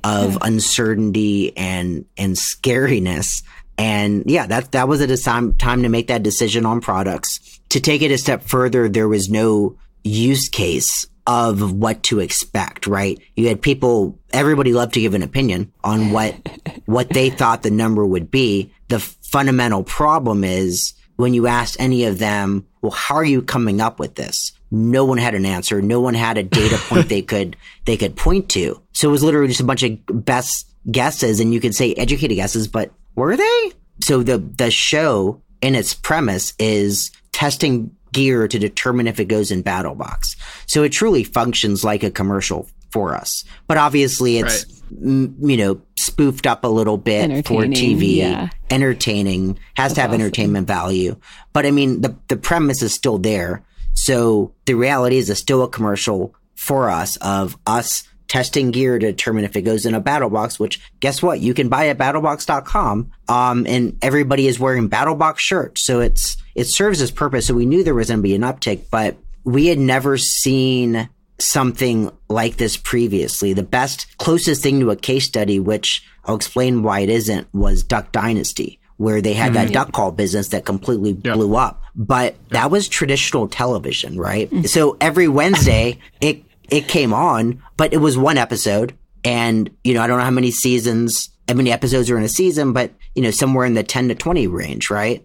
of 0.03 0.33
hmm. 0.33 0.37
uncertainty 0.41 1.55
and 1.57 2.05
and 2.17 2.35
scariness. 2.35 3.43
And 3.77 4.23
yeah, 4.25 4.47
that 4.47 4.71
that 4.71 4.87
was 4.87 5.01
a 5.01 5.17
time 5.17 5.53
time 5.53 5.83
to 5.83 5.89
make 5.89 6.07
that 6.07 6.23
decision 6.23 6.65
on 6.65 6.81
products. 6.81 7.59
To 7.69 7.79
take 7.79 8.01
it 8.01 8.11
a 8.11 8.17
step 8.17 8.43
further, 8.43 8.89
there 8.89 9.07
was 9.07 9.29
no 9.29 9.77
use 10.03 10.49
case 10.49 11.05
of 11.27 11.73
what 11.73 12.03
to 12.03 12.19
expect, 12.19 12.87
right? 12.87 13.19
You 13.35 13.49
had 13.49 13.61
people, 13.61 14.17
everybody 14.31 14.73
loved 14.73 14.93
to 14.93 15.01
give 15.01 15.13
an 15.13 15.23
opinion 15.23 15.73
on 15.83 16.11
what, 16.11 16.33
what 16.85 17.09
they 17.09 17.29
thought 17.29 17.63
the 17.63 17.69
number 17.69 18.05
would 18.05 18.31
be. 18.31 18.71
The 18.87 18.99
fundamental 18.99 19.83
problem 19.83 20.45
is 20.45 20.93
when 21.17 21.33
you 21.33 21.47
asked 21.47 21.75
any 21.79 22.05
of 22.05 22.17
them, 22.17 22.65
well, 22.81 22.93
how 22.93 23.15
are 23.15 23.25
you 23.25 23.41
coming 23.41 23.81
up 23.81 23.99
with 23.99 24.15
this? 24.15 24.53
No 24.69 25.05
one 25.05 25.17
had 25.17 25.35
an 25.35 25.45
answer. 25.45 25.81
No 25.81 26.01
one 26.01 26.13
had 26.13 26.37
a 26.37 26.43
data 26.43 26.77
point 26.77 27.09
they 27.09 27.21
could 27.21 27.55
they 27.85 27.97
could 27.97 28.15
point 28.15 28.49
to. 28.49 28.81
So 28.93 29.09
it 29.09 29.11
was 29.11 29.23
literally 29.23 29.47
just 29.47 29.61
a 29.61 29.65
bunch 29.65 29.83
of 29.83 29.99
best 30.07 30.67
guesses, 30.91 31.39
and 31.39 31.53
you 31.53 31.59
could 31.59 31.75
say 31.75 31.93
educated 31.93 32.35
guesses, 32.37 32.67
but 32.67 32.91
were 33.15 33.35
they? 33.37 33.71
So 34.01 34.23
the 34.23 34.37
the 34.37 34.71
show 34.71 35.41
in 35.61 35.75
its 35.75 35.93
premise 35.93 36.53
is 36.59 37.11
testing 37.31 37.91
gear 38.13 38.47
to 38.47 38.59
determine 38.59 39.07
if 39.07 39.19
it 39.19 39.25
goes 39.25 39.51
in 39.51 39.63
BattlBox. 39.63 40.35
So 40.65 40.83
it 40.83 40.89
truly 40.89 41.23
functions 41.23 41.83
like 41.83 42.03
a 42.03 42.11
commercial 42.11 42.67
for 42.89 43.15
us. 43.15 43.43
But 43.67 43.77
obviously 43.77 44.37
it's 44.37 44.65
right. 44.65 45.01
m- 45.03 45.35
you 45.39 45.57
know 45.57 45.81
spoofed 45.97 46.47
up 46.47 46.63
a 46.63 46.67
little 46.67 46.97
bit 46.97 47.45
for 47.45 47.63
TV, 47.63 48.17
yeah. 48.17 48.49
entertaining, 48.69 49.59
has 49.75 49.91
That's 49.91 49.93
to 49.95 50.01
have 50.01 50.09
awesome. 50.11 50.21
entertainment 50.21 50.67
value. 50.67 51.15
But 51.53 51.65
I 51.65 51.71
mean 51.71 52.01
the 52.01 52.15
the 52.27 52.37
premise 52.37 52.81
is 52.81 52.93
still 52.93 53.17
there. 53.17 53.63
So 53.97 54.53
the 54.65 54.75
reality 54.75 55.17
is 55.17 55.29
it's 55.29 55.39
still 55.39 55.63
a 55.63 55.69
commercial 55.69 56.35
for 56.55 56.89
us 56.89 57.17
of 57.17 57.57
us 57.65 58.03
testing 58.27 58.71
gear 58.71 58.99
to 58.99 59.07
determine 59.07 59.43
if 59.43 59.55
it 59.55 59.61
goes 59.61 59.85
in 59.85 59.95
a 59.95 60.01
BattlBox, 60.01 60.59
which 60.59 60.79
guess 60.99 61.23
what? 61.23 61.39
You 61.39 61.53
can 61.53 61.69
buy 61.69 61.87
at 61.87 61.97
battlbox.com. 61.97 63.11
Um, 63.27 63.67
and 63.67 63.97
everybody 64.01 64.47
is 64.47 64.59
wearing 64.59 64.89
BattlBox 64.89 65.39
shirts. 65.39 65.85
So 65.85 65.99
it's, 65.99 66.37
it 66.53 66.65
serves 66.65 67.01
its 67.01 67.11
purpose. 67.11 67.47
So 67.47 67.53
we 67.53 67.65
knew 67.65 67.83
there 67.83 67.95
was 67.95 68.09
going 68.09 68.19
to 68.19 68.23
be 68.23 68.35
an 68.35 68.41
uptick, 68.41 68.83
but 68.91 69.17
we 69.43 69.67
had 69.67 69.79
never 69.79 70.17
seen 70.17 71.09
something 71.39 72.11
like 72.29 72.57
this 72.57 72.77
previously. 72.77 73.53
The 73.53 73.63
best, 73.63 74.17
closest 74.17 74.61
thing 74.61 74.79
to 74.81 74.91
a 74.91 74.95
case 74.95 75.25
study, 75.25 75.59
which 75.59 76.05
I'll 76.25 76.35
explain 76.35 76.83
why 76.83 76.99
it 77.01 77.09
isn't, 77.09 77.47
was 77.53 77.83
Duck 77.83 78.11
Dynasty, 78.11 78.76
where 78.97 79.21
they 79.21 79.33
had 79.33 79.53
that 79.53 79.71
duck 79.71 79.91
call 79.91 80.11
business 80.11 80.49
that 80.49 80.65
completely 80.65 81.13
blew 81.13 81.55
up. 81.55 81.81
But 81.95 82.35
that 82.49 82.71
was 82.71 82.87
traditional 82.87 83.47
television, 83.47 84.17
right? 84.17 84.51
So 84.67 84.97
every 84.99 85.27
Wednesday 85.27 85.99
it 86.21 86.43
it 86.69 86.87
came 86.87 87.13
on, 87.13 87.63
but 87.77 87.93
it 87.93 87.97
was 87.97 88.17
one 88.17 88.37
episode. 88.37 88.97
And, 89.23 89.69
you 89.83 89.93
know, 89.93 90.01
I 90.01 90.07
don't 90.07 90.17
know 90.17 90.23
how 90.23 90.31
many 90.31 90.51
seasons, 90.51 91.29
how 91.47 91.55
many 91.55 91.71
episodes 91.71 92.09
are 92.09 92.17
in 92.17 92.23
a 92.23 92.29
season, 92.29 92.73
but, 92.73 92.91
you 93.15 93.21
know, 93.21 93.31
somewhere 93.31 93.65
in 93.65 93.73
the 93.73 93.83
10 93.83 94.09
to 94.09 94.15
20 94.15 94.47
range, 94.47 94.89
right? 94.89 95.23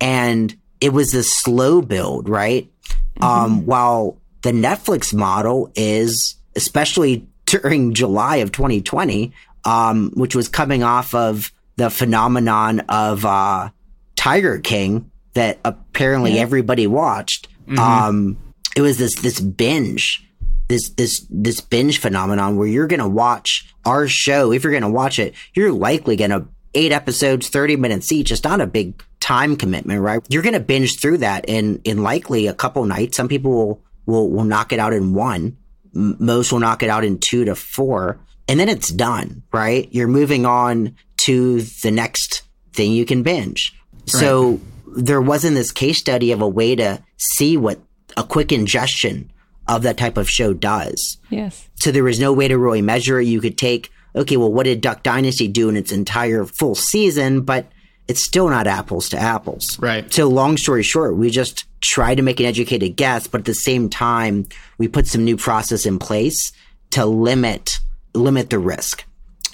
And 0.00 0.56
it 0.80 0.92
was 0.92 1.14
a 1.14 1.22
slow 1.22 1.82
build, 1.82 2.28
right? 2.28 2.70
Um, 3.20 3.64
while 3.66 4.18
the 4.42 4.52
Netflix 4.52 5.14
model 5.14 5.72
is, 5.74 6.36
especially 6.54 7.26
during 7.46 7.94
July 7.94 8.36
of 8.36 8.52
2020, 8.52 9.32
um, 9.64 10.10
which 10.14 10.34
was 10.34 10.48
coming 10.48 10.82
off 10.82 11.14
of 11.14 11.52
the 11.76 11.90
phenomenon 11.90 12.80
of, 12.88 13.24
uh, 13.24 13.70
Tiger 14.16 14.58
King 14.58 15.10
that 15.34 15.58
apparently 15.64 16.38
everybody 16.38 16.86
watched. 16.86 17.48
Um, 17.78 18.38
it 18.74 18.80
was 18.80 18.98
this, 18.98 19.14
this 19.16 19.40
binge 19.40 20.26
this 20.68 20.90
this 20.90 21.26
this 21.30 21.60
binge 21.60 21.98
phenomenon 21.98 22.56
where 22.56 22.66
you're 22.66 22.86
gonna 22.86 23.08
watch 23.08 23.72
our 23.84 24.08
show. 24.08 24.52
If 24.52 24.64
you're 24.64 24.72
gonna 24.72 24.90
watch 24.90 25.18
it, 25.18 25.34
you're 25.54 25.72
likely 25.72 26.16
gonna 26.16 26.46
eight 26.74 26.92
episodes, 26.92 27.48
thirty 27.48 27.76
minutes 27.76 28.10
each. 28.12 28.32
It's 28.32 28.44
not 28.44 28.60
a 28.60 28.66
big 28.66 29.02
time 29.20 29.56
commitment, 29.56 30.00
right? 30.00 30.20
You're 30.28 30.42
gonna 30.42 30.60
binge 30.60 31.00
through 31.00 31.18
that 31.18 31.44
in 31.48 31.80
in 31.84 32.02
likely 32.02 32.46
a 32.46 32.54
couple 32.54 32.84
nights. 32.84 33.16
Some 33.16 33.28
people 33.28 33.52
will 33.52 33.82
will, 34.06 34.30
will 34.30 34.44
knock 34.44 34.72
it 34.72 34.78
out 34.78 34.92
in 34.92 35.14
one. 35.14 35.56
Most 35.92 36.52
will 36.52 36.60
knock 36.60 36.82
it 36.82 36.90
out 36.90 37.04
in 37.04 37.18
two 37.18 37.44
to 37.44 37.54
four, 37.54 38.18
and 38.48 38.58
then 38.60 38.68
it's 38.68 38.88
done, 38.88 39.42
right? 39.52 39.88
You're 39.92 40.08
moving 40.08 40.44
on 40.44 40.96
to 41.26 41.60
the 41.82 41.90
next 41.90 42.42
thing 42.72 42.92
you 42.92 43.04
can 43.04 43.22
binge. 43.22 43.74
So 44.06 44.60
there 44.96 45.20
wasn't 45.20 45.56
this 45.56 45.72
case 45.72 45.98
study 45.98 46.30
of 46.30 46.40
a 46.40 46.48
way 46.48 46.76
to 46.76 47.02
see 47.16 47.56
what 47.56 47.80
a 48.16 48.22
quick 48.22 48.52
ingestion 48.52 49.32
of 49.66 49.82
that 49.82 49.96
type 49.96 50.16
of 50.16 50.30
show 50.30 50.52
does. 50.52 51.18
Yes. 51.28 51.68
So 51.74 51.90
there 51.90 52.04
was 52.04 52.20
no 52.20 52.32
way 52.32 52.46
to 52.46 52.56
really 52.56 52.82
measure 52.82 53.20
it. 53.20 53.26
You 53.26 53.40
could 53.40 53.58
take, 53.58 53.90
okay, 54.14 54.36
well, 54.36 54.52
what 54.52 54.62
did 54.64 54.80
Duck 54.80 55.02
Dynasty 55.02 55.48
do 55.48 55.68
in 55.68 55.76
its 55.76 55.90
entire 55.90 56.44
full 56.44 56.76
season? 56.76 57.40
But 57.40 57.66
it's 58.06 58.22
still 58.22 58.48
not 58.48 58.68
apples 58.68 59.08
to 59.08 59.18
apples. 59.18 59.76
Right. 59.80 60.12
So 60.14 60.28
long 60.28 60.56
story 60.56 60.84
short, 60.84 61.16
we 61.16 61.30
just 61.30 61.64
try 61.80 62.14
to 62.14 62.22
make 62.22 62.38
an 62.38 62.46
educated 62.46 62.94
guess, 62.94 63.26
but 63.26 63.40
at 63.40 63.44
the 63.46 63.54
same 63.54 63.88
time, 63.88 64.46
we 64.78 64.86
put 64.86 65.08
some 65.08 65.24
new 65.24 65.36
process 65.36 65.86
in 65.86 65.98
place 65.98 66.52
to 66.90 67.04
limit 67.04 67.80
limit 68.14 68.48
the 68.48 68.58
risk. 68.58 69.04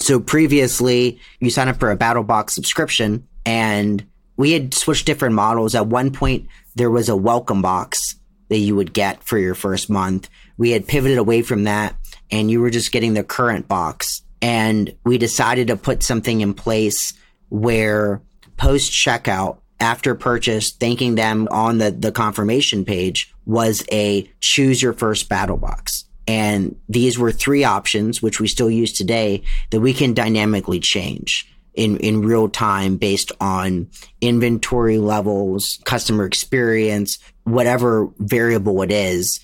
So 0.03 0.19
previously, 0.19 1.21
you 1.39 1.49
sign 1.49 1.69
up 1.69 1.79
for 1.79 1.93
a 1.93 1.97
BattlBox 1.97 2.51
subscription, 2.51 3.29
and 3.47 4.05
we 4.37 4.51
had 4.51 4.75
switched 4.75 5.07
different 5.07 5.37
models. 5.37 5.77
At 5.77 5.87
one 5.87 6.11
point, 6.11 6.49
there 6.75 6.91
was 6.91 7.09
a 7.09 7.15
welcome 7.15 7.63
box 7.63 8.17
that 8.49 8.59
you 8.59 8.75
would 8.75 8.93
get 8.93 9.23
for 9.23 9.39
your 9.39 9.55
first 9.55 9.89
month. 9.89 10.29
We 10.59 10.71
had 10.71 10.89
pivoted 10.89 11.19
away 11.19 11.43
from 11.43 11.65
that, 11.65 11.95
and 12.33 12.51
you 12.51 12.61
were 12.61 12.71
just 12.71 12.91
getting 12.91 13.15
the 13.15 13.23
current 13.23 13.69
box. 13.69 14.23
And 14.43 14.93
we 15.05 15.19
decided 15.19 15.69
to 15.69 15.77
put 15.77 16.03
something 16.03 16.41
in 16.41 16.53
place 16.55 17.15
where 17.49 18.23
post 18.57 18.91
checkout, 18.91 19.59
after 19.79 20.17
purchase, 20.17 20.73
thanking 20.73 21.15
them 21.15 21.47
on 21.53 21.79
the, 21.79 21.93
the 21.93 22.11
confirmation 22.11 22.85
page 22.85 23.33
was 23.47 23.85
a 23.93 24.29
choose 24.41 24.83
your 24.83 24.95
first 24.95 25.29
BattlBox. 25.29 26.07
And 26.33 26.77
these 26.89 27.19
were 27.19 27.31
three 27.31 27.63
options, 27.63 28.23
which 28.23 28.41
we 28.41 28.49
still 28.49 28.71
use 28.71 28.95
today, 28.95 29.43
that 29.69 29.83
we 29.83 29.93
can 29.93 30.15
dynamically 30.15 30.81
change 30.81 31.47
in, 31.75 31.99
in 31.99 32.23
real 32.23 32.49
time 32.49 32.97
based 32.97 33.33
on 33.39 33.91
inventory 34.23 34.97
levels, 34.97 35.79
customer 35.85 36.25
experience, 36.25 37.19
whatever 37.45 38.09
variable 38.19 38.81
it 38.81 38.91
is, 38.91 39.41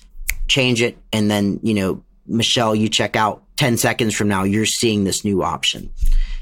change 0.47 0.81
it. 0.81 0.97
And 1.13 1.29
then, 1.29 1.59
you 1.61 1.75
know, 1.75 2.03
Michelle, 2.25 2.73
you 2.73 2.89
check 2.89 3.15
out 3.15 3.43
10 3.57 3.77
seconds 3.77 4.15
from 4.15 4.27
now, 4.27 4.41
you're 4.41 4.65
seeing 4.65 5.03
this 5.03 5.23
new 5.23 5.43
option. 5.43 5.93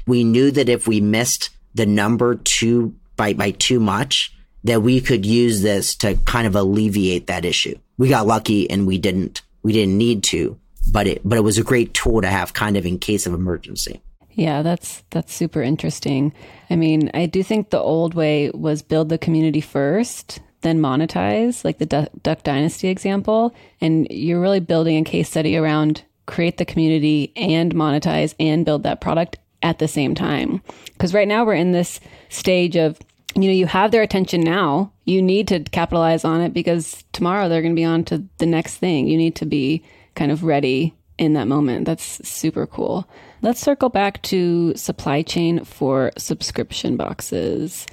We 0.06 0.24
knew 0.24 0.50
that 0.52 0.70
if 0.70 0.88
we 0.88 1.02
missed 1.02 1.50
the 1.74 1.84
number 1.84 2.36
too 2.36 2.94
by, 3.16 3.34
by 3.34 3.50
too 3.50 3.80
much, 3.80 4.32
that 4.64 4.80
we 4.80 5.02
could 5.02 5.26
use 5.26 5.60
this 5.60 5.94
to 5.96 6.14
kind 6.24 6.46
of 6.46 6.56
alleviate 6.56 7.26
that 7.26 7.44
issue. 7.44 7.76
We 7.98 8.08
got 8.08 8.26
lucky 8.26 8.70
and 8.70 8.86
we 8.86 8.96
didn't, 8.96 9.42
we 9.62 9.72
didn't 9.72 9.98
need 9.98 10.22
to, 10.24 10.58
but 10.92 11.06
it, 11.06 11.20
but 11.24 11.38
it 11.38 11.42
was 11.42 11.58
a 11.58 11.64
great 11.64 11.94
tool 11.94 12.20
to 12.20 12.28
have 12.28 12.54
kind 12.54 12.76
of 12.76 12.86
in 12.86 12.98
case 12.98 13.26
of 13.26 13.34
emergency. 13.34 14.00
Yeah, 14.32 14.62
that's 14.62 15.02
that's 15.10 15.34
super 15.34 15.62
interesting. 15.62 16.32
I 16.70 16.76
mean, 16.76 17.10
I 17.12 17.26
do 17.26 17.42
think 17.42 17.70
the 17.70 17.80
old 17.80 18.14
way 18.14 18.50
was 18.50 18.82
build 18.82 19.08
the 19.08 19.18
community 19.18 19.60
first, 19.60 20.38
then 20.60 20.78
monetize, 20.78 21.64
like 21.64 21.78
the 21.78 21.86
Duck, 21.86 22.08
Duck 22.22 22.44
Dynasty 22.44 22.88
example, 22.88 23.52
and 23.80 24.06
you're 24.10 24.40
really 24.40 24.60
building 24.60 24.96
a 24.96 25.04
case 25.04 25.28
study 25.28 25.56
around 25.56 26.04
create 26.28 26.58
the 26.58 26.64
community 26.64 27.32
and 27.34 27.74
monetize 27.74 28.34
and 28.38 28.64
build 28.64 28.84
that 28.84 29.00
product 29.00 29.38
at 29.62 29.78
the 29.78 29.88
same 29.88 30.14
time. 30.14 30.62
Because 30.92 31.14
right 31.14 31.26
now 31.26 31.44
we're 31.44 31.54
in 31.54 31.72
this 31.72 32.00
stage 32.28 32.76
of 32.76 32.98
you 33.34 33.42
know, 33.42 33.52
you 33.52 33.66
have 33.66 33.90
their 33.90 34.02
attention 34.02 34.40
now. 34.40 34.92
You 35.04 35.22
need 35.22 35.48
to 35.48 35.60
capitalize 35.60 36.24
on 36.24 36.40
it 36.40 36.52
because 36.52 37.04
tomorrow 37.12 37.48
they're 37.48 37.62
going 37.62 37.74
to 37.74 37.80
be 37.80 37.84
on 37.84 38.04
to 38.04 38.24
the 38.38 38.46
next 38.46 38.76
thing. 38.76 39.06
You 39.06 39.16
need 39.16 39.36
to 39.36 39.46
be 39.46 39.84
kind 40.14 40.32
of 40.32 40.44
ready 40.44 40.94
in 41.18 41.34
that 41.34 41.48
moment. 41.48 41.84
That's 41.84 42.26
super 42.28 42.66
cool. 42.66 43.08
Let's 43.42 43.60
circle 43.60 43.88
back 43.88 44.22
to 44.24 44.74
supply 44.76 45.22
chain 45.22 45.64
for 45.64 46.12
subscription 46.16 46.96
boxes. 46.96 47.86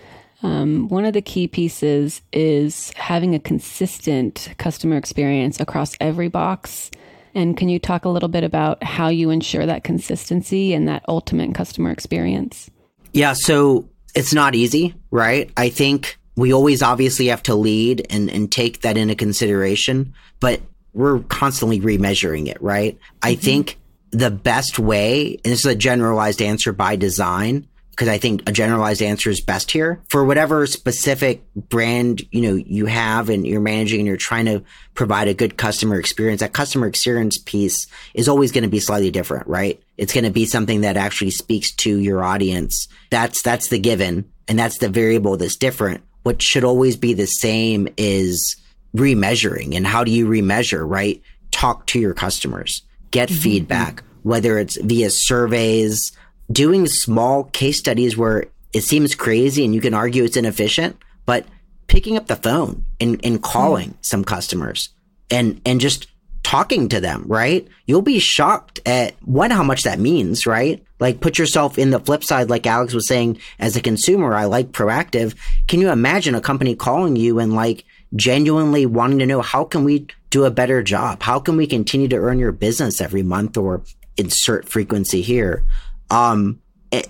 Um, 0.43 0.87
one 0.89 1.05
of 1.05 1.13
the 1.13 1.21
key 1.21 1.47
pieces 1.47 2.21
is 2.31 2.91
having 2.93 3.33
a 3.33 3.39
consistent 3.39 4.53
customer 4.57 4.97
experience 4.97 5.59
across 5.59 5.95
every 5.99 6.27
box. 6.27 6.91
And 7.33 7.57
can 7.57 7.67
you 7.67 7.79
talk 7.79 8.05
a 8.05 8.09
little 8.09 8.29
bit 8.29 8.43
about 8.43 8.81
how 8.83 9.09
you 9.09 9.29
ensure 9.29 9.65
that 9.65 9.83
consistency 9.83 10.73
and 10.73 10.87
that 10.87 11.03
ultimate 11.07 11.53
customer 11.53 11.91
experience? 11.91 12.69
Yeah, 13.11 13.33
so 13.33 13.89
it's 14.15 14.33
not 14.33 14.55
easy, 14.55 14.95
right? 15.11 15.51
I 15.57 15.69
think 15.69 16.17
we 16.35 16.53
always 16.53 16.81
obviously 16.81 17.27
have 17.27 17.43
to 17.43 17.55
lead 17.55 18.07
and, 18.09 18.29
and 18.29 18.51
take 18.51 18.81
that 18.81 18.97
into 18.97 19.15
consideration, 19.15 20.13
but 20.39 20.61
we're 20.93 21.19
constantly 21.19 21.79
remeasuring 21.79 22.47
it, 22.47 22.61
right? 22.61 22.97
I 23.21 23.33
mm-hmm. 23.33 23.41
think 23.41 23.77
the 24.11 24.31
best 24.31 24.79
way, 24.79 25.37
and 25.43 25.53
this 25.53 25.59
is 25.59 25.65
a 25.65 25.75
generalized 25.75 26.41
answer 26.41 26.71
by 26.71 26.95
design, 26.95 27.67
because 27.95 28.09
I 28.09 28.17
think 28.17 28.47
a 28.47 28.51
generalized 28.51 29.01
answer 29.01 29.29
is 29.29 29.39
best 29.39 29.71
here 29.71 30.01
for 30.09 30.25
whatever 30.25 30.67
specific 30.67 31.41
brand, 31.55 32.21
you 32.29 32.41
know, 32.41 32.55
you 32.55 32.87
have 32.87 33.29
and 33.29 33.47
you're 33.47 33.61
managing 33.61 34.01
and 34.01 34.07
you're 34.07 34.17
trying 34.17 34.45
to 34.45 34.63
provide 34.95 35.29
a 35.29 35.33
good 35.33 35.55
customer 35.55 35.97
experience. 35.97 36.41
That 36.41 36.51
customer 36.51 36.87
experience 36.87 37.37
piece 37.37 37.87
is 38.13 38.27
always 38.27 38.51
going 38.51 38.63
to 38.65 38.69
be 38.69 38.81
slightly 38.81 39.11
different, 39.11 39.47
right? 39.47 39.81
It's 39.97 40.11
going 40.11 40.25
to 40.25 40.29
be 40.29 40.45
something 40.45 40.81
that 40.81 40.97
actually 40.97 41.31
speaks 41.31 41.71
to 41.75 41.97
your 41.97 42.21
audience. 42.21 42.89
That's, 43.11 43.41
that's 43.41 43.69
the 43.69 43.79
given 43.79 44.29
and 44.49 44.59
that's 44.59 44.79
the 44.79 44.89
variable 44.89 45.37
that's 45.37 45.55
different. 45.55 46.03
What 46.23 46.41
should 46.41 46.65
always 46.65 46.97
be 46.97 47.13
the 47.13 47.27
same 47.27 47.87
is 47.95 48.57
remeasuring 48.93 49.73
and 49.73 49.87
how 49.87 50.03
do 50.03 50.11
you 50.11 50.27
remeasure, 50.27 50.83
right? 50.85 51.21
Talk 51.51 51.87
to 51.87 51.99
your 51.99 52.13
customers, 52.13 52.81
get 53.11 53.29
mm-hmm. 53.29 53.39
feedback, 53.39 54.03
whether 54.23 54.57
it's 54.57 54.75
via 54.81 55.11
surveys, 55.11 56.11
doing 56.51 56.87
small 56.87 57.45
case 57.45 57.77
studies 57.77 58.17
where 58.17 58.45
it 58.73 58.81
seems 58.81 59.15
crazy 59.15 59.63
and 59.63 59.73
you 59.73 59.81
can 59.81 59.93
argue 59.93 60.23
it's 60.23 60.37
inefficient, 60.37 60.97
but 61.25 61.45
picking 61.87 62.17
up 62.17 62.27
the 62.27 62.35
phone 62.35 62.85
and, 62.99 63.19
and 63.23 63.41
calling 63.41 63.89
hmm. 63.89 63.97
some 64.01 64.23
customers 64.23 64.89
and, 65.31 65.61
and 65.65 65.79
just 65.79 66.07
talking 66.43 66.89
to 66.89 66.99
them, 66.99 67.23
right? 67.25 67.67
You'll 67.87 68.03
be 68.03 68.19
shocked 68.19 68.79
at 68.85 69.15
one, 69.23 69.49
how 69.49 69.63
much 69.63 69.83
that 69.83 69.99
means, 69.99 70.45
right? 70.45 70.83
Like 70.99 71.19
put 71.19 71.39
yourself 71.39 71.79
in 71.79 71.89
the 71.89 71.99
flip 71.99 72.23
side, 72.23 72.49
like 72.49 72.67
Alex 72.67 72.93
was 72.93 73.07
saying, 73.07 73.39
as 73.57 73.75
a 73.75 73.81
consumer, 73.81 74.35
I 74.35 74.45
like 74.45 74.71
proactive. 74.71 75.35
Can 75.67 75.81
you 75.81 75.89
imagine 75.89 76.35
a 76.35 76.41
company 76.41 76.75
calling 76.75 77.15
you 77.15 77.39
and 77.39 77.55
like 77.55 77.83
genuinely 78.15 78.85
wanting 78.85 79.19
to 79.19 79.25
know 79.25 79.41
how 79.41 79.63
can 79.63 79.83
we 79.83 80.05
do 80.29 80.45
a 80.45 80.51
better 80.51 80.83
job? 80.83 81.23
How 81.23 81.39
can 81.39 81.57
we 81.57 81.65
continue 81.65 82.07
to 82.09 82.17
earn 82.17 82.39
your 82.39 82.51
business 82.51 83.01
every 83.01 83.23
month 83.23 83.57
or 83.57 83.81
insert 84.15 84.69
frequency 84.69 85.21
here? 85.21 85.63
Um, 86.09 86.61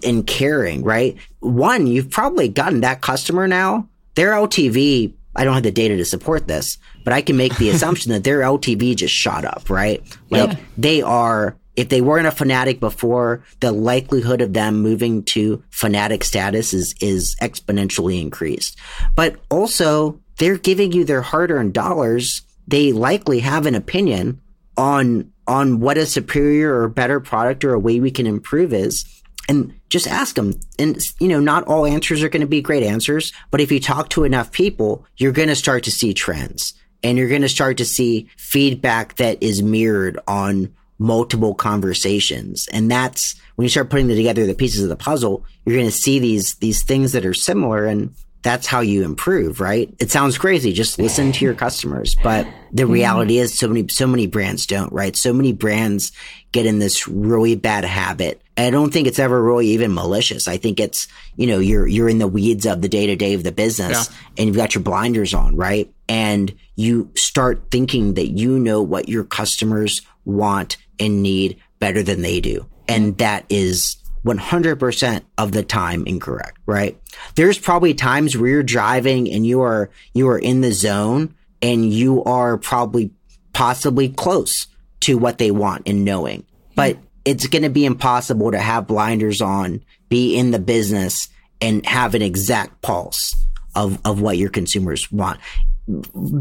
and 0.03 0.25
caring, 0.25 0.84
right? 0.84 1.17
One, 1.39 1.88
you've 1.88 2.10
probably 2.10 2.47
gotten 2.47 2.81
that 2.81 3.01
customer 3.01 3.47
now. 3.47 3.88
Their 4.15 4.31
LTV, 4.31 5.13
I 5.36 5.43
don't 5.43 5.53
have 5.53 5.63
the 5.63 5.71
data 5.71 5.97
to 5.97 6.05
support 6.05 6.47
this, 6.47 6.77
but 7.03 7.13
I 7.13 7.21
can 7.21 7.38
make 7.38 7.55
the 7.58 7.69
assumption 7.71 8.12
that 8.12 8.23
their 8.23 8.39
LTV 8.39 8.95
just 8.95 9.13
shot 9.13 9.45
up, 9.45 9.69
right? 9.69 10.01
Like 10.29 10.58
they 10.77 11.01
are, 11.01 11.58
if 11.75 11.89
they 11.89 12.01
weren't 12.01 12.27
a 12.27 12.31
fanatic 12.31 12.79
before, 12.79 13.43
the 13.60 13.71
likelihood 13.71 14.41
of 14.41 14.53
them 14.53 14.81
moving 14.81 15.23
to 15.23 15.62
fanatic 15.69 16.23
status 16.23 16.73
is, 16.73 16.95
is 17.01 17.36
exponentially 17.41 18.21
increased. 18.21 18.79
But 19.15 19.36
also, 19.51 20.19
they're 20.38 20.58
giving 20.58 20.91
you 20.93 21.03
their 21.03 21.21
hard 21.21 21.51
earned 21.51 21.73
dollars. 21.73 22.41
They 22.67 22.91
likely 22.91 23.39
have 23.41 23.65
an 23.65 23.75
opinion 23.75 24.41
on, 24.77 25.31
on 25.47 25.79
what 25.79 25.97
a 25.97 26.05
superior 26.05 26.79
or 26.79 26.89
better 26.89 27.19
product 27.19 27.63
or 27.63 27.73
a 27.73 27.79
way 27.79 27.99
we 27.99 28.12
can 28.12 28.27
improve 28.27 28.73
is. 28.73 29.05
and 29.47 29.79
just 29.89 30.08
ask 30.08 30.36
them. 30.36 30.60
And, 30.79 30.99
you 31.19 31.27
know, 31.27 31.39
not 31.39 31.65
all 31.65 31.86
answers 31.86 32.23
are 32.23 32.29
going 32.29 32.41
to 32.41 32.47
be 32.47 32.62
great 32.62 32.84
answers, 32.84 33.31
but 33.51 33.62
if 33.62 33.71
you 33.71 33.79
talk 33.79 34.10
to 34.10 34.23
enough 34.23 34.51
people, 34.51 35.05
you're 35.17 35.31
going 35.31 35.49
to 35.49 35.55
start 35.55 35.84
to 35.84 35.91
see 35.91 36.13
trends 36.13 36.73
and 37.03 37.17
you're 37.17 37.29
going 37.29 37.43
to 37.43 37.49
start 37.49 37.77
to 37.77 37.86
see 37.86 38.27
feedback 38.38 39.15
that 39.17 39.41
is 39.41 39.62
mirrored 39.62 40.19
on 40.27 40.73
multiple 40.97 41.53
conversations. 41.53 42.67
And 42.71 42.89
that's 42.89 43.36
when 43.55 43.63
you 43.63 43.69
start 43.69 43.89
putting 43.89 44.08
together 44.08 44.45
the 44.45 44.55
pieces 44.55 44.81
of 44.81 44.89
the 44.89 44.95
puzzle, 44.95 45.45
you're 45.63 45.75
going 45.75 45.88
to 45.88 45.91
see 45.91 46.19
these, 46.19 46.55
these 46.55 46.84
things 46.84 47.12
that 47.12 47.25
are 47.25 47.34
similar 47.34 47.86
and 47.86 48.15
that's 48.45 48.67
how 48.67 48.81
you 48.81 49.03
improve, 49.03 49.60
right? 49.60 49.91
It 49.97 50.12
sounds 50.12 50.38
crazy. 50.38 50.71
Just 50.71 50.99
listen 50.99 51.31
to 51.31 51.43
your 51.43 51.55
customers. 51.55 52.15
But 52.21 52.45
the 52.71 52.84
mm-hmm. 52.84 52.91
reality 52.91 53.39
is 53.39 53.58
so 53.58 53.67
many, 53.67 53.88
so 53.88 54.05
many 54.05 54.27
brands 54.27 54.67
don't, 54.67 54.93
right? 54.93 55.15
So 55.15 55.34
many 55.34 55.51
brands 55.51 56.12
get 56.51 56.67
in 56.67 56.77
this 56.77 57.08
really 57.08 57.55
bad 57.55 57.86
habit. 57.86 58.43
I 58.55 58.69
don't 58.69 58.93
think 58.93 59.08
it's 59.08 59.17
ever 59.17 59.41
really 59.41 59.69
even 59.69 59.95
malicious. 59.95 60.47
I 60.47 60.58
think 60.58 60.79
it's, 60.79 61.08
you 61.36 61.47
know, 61.47 61.58
you're, 61.58 61.88
you're 61.88 62.08
in 62.08 62.19
the 62.19 62.27
weeds 62.27 62.67
of 62.67 62.84
the 62.84 62.88
day 62.88 63.08
to 63.08 63.15
day 63.15 63.34
of 63.34 63.41
the 63.43 63.51
business 63.51 64.12
yeah. 64.12 64.17
and 64.38 64.47
you've 64.47 64.55
got 64.55 64.75
your 64.75 64.84
blinders 64.84 65.34
on, 65.34 65.55
right? 65.55 65.91
And 66.08 66.55
you 66.75 67.10
start 67.15 67.71
thinking 67.71 68.13
that 68.13 68.27
you 68.27 68.60
know 68.60 68.84
what 68.84 69.10
your 69.10 69.23
customers 69.23 70.03
want 70.23 70.77
and 70.99 71.23
need 71.23 71.58
better 71.79 72.03
than 72.03 72.21
they 72.21 72.41
do. 72.41 72.67
And 72.88 73.17
that 73.17 73.45
is 73.49 73.97
100% 74.25 75.21
of 75.38 75.51
the 75.51 75.63
time 75.63 76.05
incorrect, 76.07 76.57
right? 76.65 76.99
There's 77.35 77.59
probably 77.59 77.93
times 77.93 78.35
where 78.35 78.49
you're 78.49 78.63
driving 78.63 79.31
and 79.31 79.45
you 79.45 79.61
are, 79.61 79.91
you 80.13 80.27
are 80.29 80.39
in 80.39 80.61
the 80.61 80.71
zone 80.71 81.35
and 81.61 81.93
you 81.93 82.23
are 82.23 82.57
probably 82.57 83.11
possibly 83.53 84.09
close 84.09 84.67
to 85.01 85.17
what 85.17 85.38
they 85.38 85.51
want 85.51 85.88
and 85.88 86.03
knowing, 86.03 86.45
but 86.75 86.97
it's 87.23 87.47
going 87.47 87.61
to 87.61 87.69
be 87.69 87.85
impossible 87.85 88.51
to 88.51 88.59
have 88.59 88.88
blinders 88.88 89.41
on, 89.41 89.83
be 90.09 90.35
in 90.35 90.51
the 90.51 90.59
business 90.59 91.29
and 91.61 91.85
have 91.85 92.15
an 92.15 92.21
exact 92.21 92.81
pulse 92.81 93.35
of, 93.75 93.99
of 94.05 94.21
what 94.21 94.38
your 94.38 94.49
consumers 94.49 95.11
want. 95.11 95.39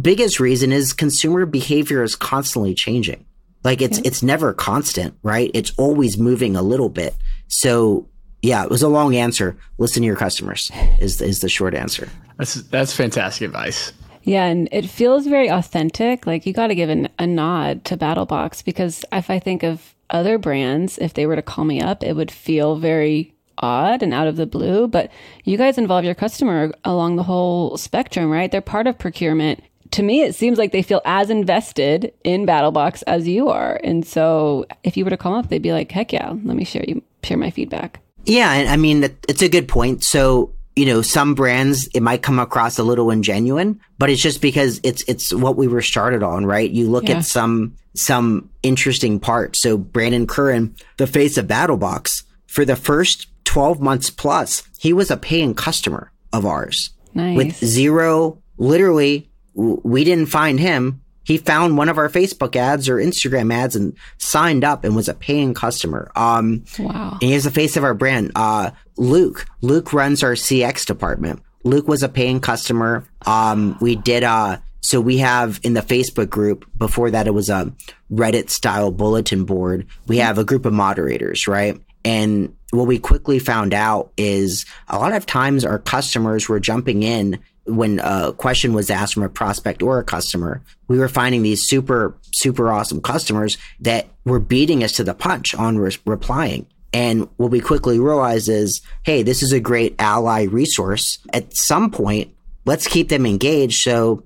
Biggest 0.00 0.40
reason 0.40 0.72
is 0.72 0.92
consumer 0.92 1.44
behavior 1.44 2.02
is 2.02 2.16
constantly 2.16 2.74
changing. 2.74 3.24
Like 3.62 3.80
it's, 3.80 3.98
it's 3.98 4.22
never 4.22 4.52
constant, 4.52 5.16
right? 5.22 5.50
It's 5.54 5.72
always 5.78 6.18
moving 6.18 6.56
a 6.56 6.62
little 6.62 6.90
bit. 6.90 7.14
So 7.54 8.08
yeah, 8.42 8.64
it 8.64 8.70
was 8.70 8.82
a 8.82 8.88
long 8.88 9.14
answer. 9.14 9.56
Listen 9.78 10.02
to 10.02 10.06
your 10.06 10.16
customers 10.16 10.70
is 11.00 11.20
is 11.20 11.40
the 11.40 11.48
short 11.48 11.74
answer. 11.74 12.08
That's 12.36 12.54
that's 12.54 12.92
fantastic 12.92 13.46
advice. 13.46 13.92
Yeah, 14.24 14.44
and 14.46 14.68
it 14.72 14.86
feels 14.86 15.26
very 15.26 15.48
authentic. 15.48 16.26
Like 16.26 16.46
you 16.46 16.52
got 16.52 16.68
to 16.68 16.74
give 16.74 16.90
an, 16.90 17.08
a 17.18 17.26
nod 17.26 17.84
to 17.86 17.96
BattlBox 17.96 18.64
because 18.64 19.04
if 19.12 19.30
I 19.30 19.38
think 19.38 19.62
of 19.62 19.94
other 20.10 20.36
brands, 20.36 20.98
if 20.98 21.14
they 21.14 21.26
were 21.26 21.36
to 21.36 21.42
call 21.42 21.64
me 21.64 21.80
up, 21.80 22.02
it 22.02 22.14
would 22.14 22.30
feel 22.30 22.76
very 22.76 23.34
odd 23.58 24.02
and 24.02 24.12
out 24.12 24.26
of 24.26 24.36
the 24.36 24.46
blue. 24.46 24.88
But 24.88 25.12
you 25.44 25.56
guys 25.56 25.78
involve 25.78 26.04
your 26.04 26.14
customer 26.14 26.72
along 26.84 27.16
the 27.16 27.22
whole 27.22 27.76
spectrum, 27.76 28.30
right? 28.30 28.50
They're 28.50 28.60
part 28.60 28.88
of 28.88 28.98
procurement. 28.98 29.62
To 29.92 30.02
me, 30.02 30.22
it 30.22 30.34
seems 30.34 30.58
like 30.58 30.72
they 30.72 30.82
feel 30.82 31.02
as 31.04 31.30
invested 31.30 32.12
in 32.24 32.46
BattlBox 32.46 33.04
as 33.06 33.28
you 33.28 33.48
are. 33.48 33.80
And 33.84 34.04
so 34.04 34.66
if 34.82 34.96
you 34.96 35.04
were 35.04 35.10
to 35.10 35.16
call 35.16 35.36
up, 35.36 35.50
they'd 35.50 35.62
be 35.62 35.72
like, 35.72 35.92
heck 35.92 36.12
yeah, 36.12 36.30
let 36.30 36.56
me 36.56 36.64
share 36.64 36.84
you 36.88 37.02
share 37.24 37.36
my 37.36 37.50
feedback. 37.50 38.00
Yeah, 38.24 38.48
I 38.48 38.76
mean 38.76 39.04
it's 39.28 39.42
a 39.42 39.48
good 39.48 39.68
point. 39.68 40.04
So 40.04 40.54
you 40.76 40.86
know, 40.86 41.02
some 41.02 41.34
brands 41.34 41.88
it 41.94 42.02
might 42.02 42.22
come 42.22 42.38
across 42.38 42.78
a 42.78 42.82
little 42.82 43.06
ingenuine, 43.06 43.78
but 43.98 44.10
it's 44.10 44.22
just 44.22 44.40
because 44.40 44.80
it's 44.82 45.04
it's 45.08 45.32
what 45.32 45.56
we 45.56 45.68
were 45.68 45.82
started 45.82 46.22
on, 46.22 46.46
right? 46.46 46.68
You 46.68 46.90
look 46.90 47.08
yeah. 47.08 47.18
at 47.18 47.24
some 47.24 47.76
some 47.94 48.50
interesting 48.62 49.20
parts. 49.20 49.60
So 49.60 49.78
Brandon 49.78 50.26
Curran, 50.26 50.74
the 50.96 51.06
face 51.06 51.36
of 51.36 51.46
BattlBox, 51.46 52.24
for 52.48 52.64
the 52.64 52.76
first 52.76 53.28
twelve 53.44 53.80
months 53.80 54.10
plus, 54.10 54.64
he 54.78 54.92
was 54.92 55.10
a 55.10 55.16
paying 55.16 55.54
customer 55.54 56.10
of 56.32 56.44
ours 56.44 56.90
nice. 57.14 57.36
with 57.36 57.56
zero. 57.56 58.42
Literally, 58.58 59.30
we 59.54 60.02
didn't 60.02 60.26
find 60.26 60.58
him 60.58 61.02
he 61.24 61.38
found 61.38 61.76
one 61.76 61.88
of 61.88 61.98
our 61.98 62.08
Facebook 62.08 62.54
ads 62.54 62.88
or 62.88 62.96
Instagram 62.96 63.52
ads 63.52 63.74
and 63.74 63.96
signed 64.18 64.64
up 64.64 64.84
and 64.84 64.94
was 64.94 65.08
a 65.08 65.14
paying 65.14 65.54
customer. 65.54 66.12
Um, 66.14 66.64
wow. 66.78 67.18
And 67.20 67.30
he's 67.30 67.44
the 67.44 67.50
face 67.50 67.76
of 67.76 67.84
our 67.84 67.94
brand. 67.94 68.32
Uh, 68.34 68.70
Luke, 68.96 69.46
Luke 69.60 69.92
runs 69.92 70.22
our 70.22 70.32
CX 70.32 70.86
department. 70.86 71.42
Luke 71.64 71.88
was 71.88 72.02
a 72.02 72.08
paying 72.08 72.40
customer. 72.40 73.04
Um, 73.26 73.78
we 73.80 73.96
did, 73.96 74.22
uh, 74.22 74.58
so 74.82 75.00
we 75.00 75.18
have 75.18 75.58
in 75.62 75.72
the 75.72 75.80
Facebook 75.80 76.28
group, 76.28 76.66
before 76.76 77.10
that 77.10 77.26
it 77.26 77.32
was 77.32 77.48
a 77.48 77.72
Reddit 78.12 78.50
style 78.50 78.90
bulletin 78.90 79.44
board. 79.44 79.86
We 80.06 80.18
have 80.18 80.36
a 80.36 80.44
group 80.44 80.66
of 80.66 80.74
moderators, 80.74 81.46
right? 81.46 81.80
And 82.04 82.54
what 82.70 82.86
we 82.86 82.98
quickly 82.98 83.38
found 83.38 83.72
out 83.72 84.12
is 84.18 84.66
a 84.88 84.98
lot 84.98 85.14
of 85.14 85.24
times 85.24 85.64
our 85.64 85.78
customers 85.78 86.50
were 86.50 86.60
jumping 86.60 87.02
in 87.02 87.40
when 87.66 88.00
a 88.02 88.32
question 88.32 88.72
was 88.72 88.90
asked 88.90 89.14
from 89.14 89.22
a 89.22 89.28
prospect 89.28 89.82
or 89.82 89.98
a 89.98 90.04
customer, 90.04 90.62
we 90.88 90.98
were 90.98 91.08
finding 91.08 91.42
these 91.42 91.66
super, 91.66 92.14
super 92.32 92.70
awesome 92.70 93.00
customers 93.00 93.56
that 93.80 94.06
were 94.24 94.40
beating 94.40 94.84
us 94.84 94.92
to 94.92 95.04
the 95.04 95.14
punch 95.14 95.54
on 95.54 95.78
re- 95.78 95.96
replying. 96.04 96.66
And 96.92 97.28
what 97.38 97.50
we 97.50 97.60
quickly 97.60 97.98
realized 97.98 98.48
is, 98.48 98.80
hey, 99.02 99.22
this 99.22 99.42
is 99.42 99.52
a 99.52 99.60
great 99.60 99.96
ally 99.98 100.44
resource. 100.44 101.18
At 101.32 101.56
some 101.56 101.90
point, 101.90 102.32
let's 102.66 102.86
keep 102.86 103.08
them 103.08 103.26
engaged. 103.26 103.80
So 103.80 104.22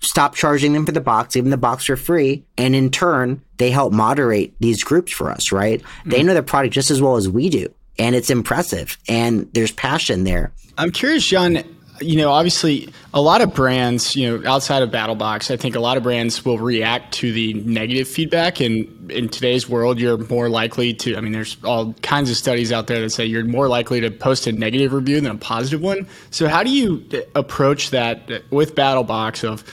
stop 0.00 0.34
charging 0.34 0.74
them 0.74 0.86
for 0.86 0.92
the 0.92 1.00
box, 1.00 1.36
even 1.36 1.50
the 1.50 1.56
box 1.56 1.86
for 1.86 1.96
free. 1.96 2.44
And 2.56 2.76
in 2.76 2.90
turn, 2.90 3.42
they 3.56 3.70
help 3.70 3.92
moderate 3.92 4.54
these 4.60 4.84
groups 4.84 5.12
for 5.12 5.30
us, 5.30 5.50
right? 5.50 5.82
Mm-hmm. 5.82 6.10
They 6.10 6.22
know 6.22 6.34
the 6.34 6.42
product 6.42 6.74
just 6.74 6.90
as 6.90 7.02
well 7.02 7.16
as 7.16 7.28
we 7.28 7.48
do. 7.48 7.72
And 7.98 8.14
it's 8.14 8.30
impressive. 8.30 8.98
And 9.08 9.48
there's 9.52 9.72
passion 9.72 10.24
there. 10.24 10.52
I'm 10.76 10.90
curious, 10.90 11.24
John, 11.24 11.62
you 12.00 12.16
know, 12.16 12.30
obviously, 12.32 12.92
a 13.12 13.20
lot 13.20 13.40
of 13.40 13.54
brands, 13.54 14.16
you 14.16 14.28
know, 14.28 14.50
outside 14.50 14.82
of 14.82 14.90
BattlBox, 14.90 15.52
I 15.52 15.56
think 15.56 15.76
a 15.76 15.80
lot 15.80 15.96
of 15.96 16.02
brands 16.02 16.44
will 16.44 16.58
react 16.58 17.14
to 17.14 17.32
the 17.32 17.54
negative 17.54 18.08
feedback. 18.08 18.60
And 18.60 19.10
in 19.12 19.28
today's 19.28 19.68
world, 19.68 20.00
you're 20.00 20.18
more 20.18 20.48
likely 20.48 20.92
to, 20.94 21.16
I 21.16 21.20
mean, 21.20 21.32
there's 21.32 21.56
all 21.62 21.92
kinds 22.02 22.30
of 22.30 22.36
studies 22.36 22.72
out 22.72 22.88
there 22.88 23.00
that 23.00 23.10
say 23.10 23.24
you're 23.24 23.44
more 23.44 23.68
likely 23.68 24.00
to 24.00 24.10
post 24.10 24.46
a 24.46 24.52
negative 24.52 24.92
review 24.92 25.20
than 25.20 25.32
a 25.32 25.38
positive 25.38 25.80
one. 25.80 26.08
So, 26.30 26.48
how 26.48 26.62
do 26.64 26.70
you 26.70 27.04
uh, 27.12 27.18
approach 27.34 27.90
that 27.90 28.30
uh, 28.30 28.38
with 28.50 28.74
BattlBox 28.74 29.44
of, 29.44 29.64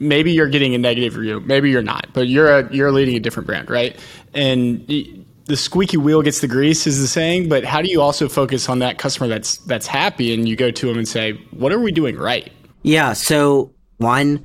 maybe 0.00 0.32
you're 0.32 0.48
getting 0.48 0.74
a 0.74 0.78
negative 0.78 1.16
review, 1.16 1.40
maybe 1.40 1.70
you're 1.70 1.82
not, 1.82 2.06
but 2.12 2.28
you're 2.28 2.58
a, 2.58 2.72
you're 2.72 2.92
leading 2.92 3.16
a 3.16 3.20
different 3.20 3.46
brand, 3.46 3.68
right? 3.68 3.98
And 4.34 5.26
the 5.48 5.56
squeaky 5.56 5.96
wheel 5.96 6.22
gets 6.22 6.40
the 6.40 6.46
grease 6.46 6.86
is 6.86 7.00
the 7.00 7.08
saying, 7.08 7.48
but 7.48 7.64
how 7.64 7.82
do 7.82 7.88
you 7.88 8.00
also 8.00 8.28
focus 8.28 8.68
on 8.68 8.78
that 8.80 8.98
customer 8.98 9.26
that's 9.28 9.56
that's 9.58 9.86
happy 9.86 10.32
and 10.32 10.48
you 10.48 10.54
go 10.54 10.70
to 10.70 10.86
them 10.86 10.98
and 10.98 11.08
say, 11.08 11.32
"What 11.50 11.72
are 11.72 11.80
we 11.80 11.90
doing 11.90 12.16
right?" 12.16 12.52
Yeah, 12.82 13.14
so 13.14 13.72
one 13.96 14.44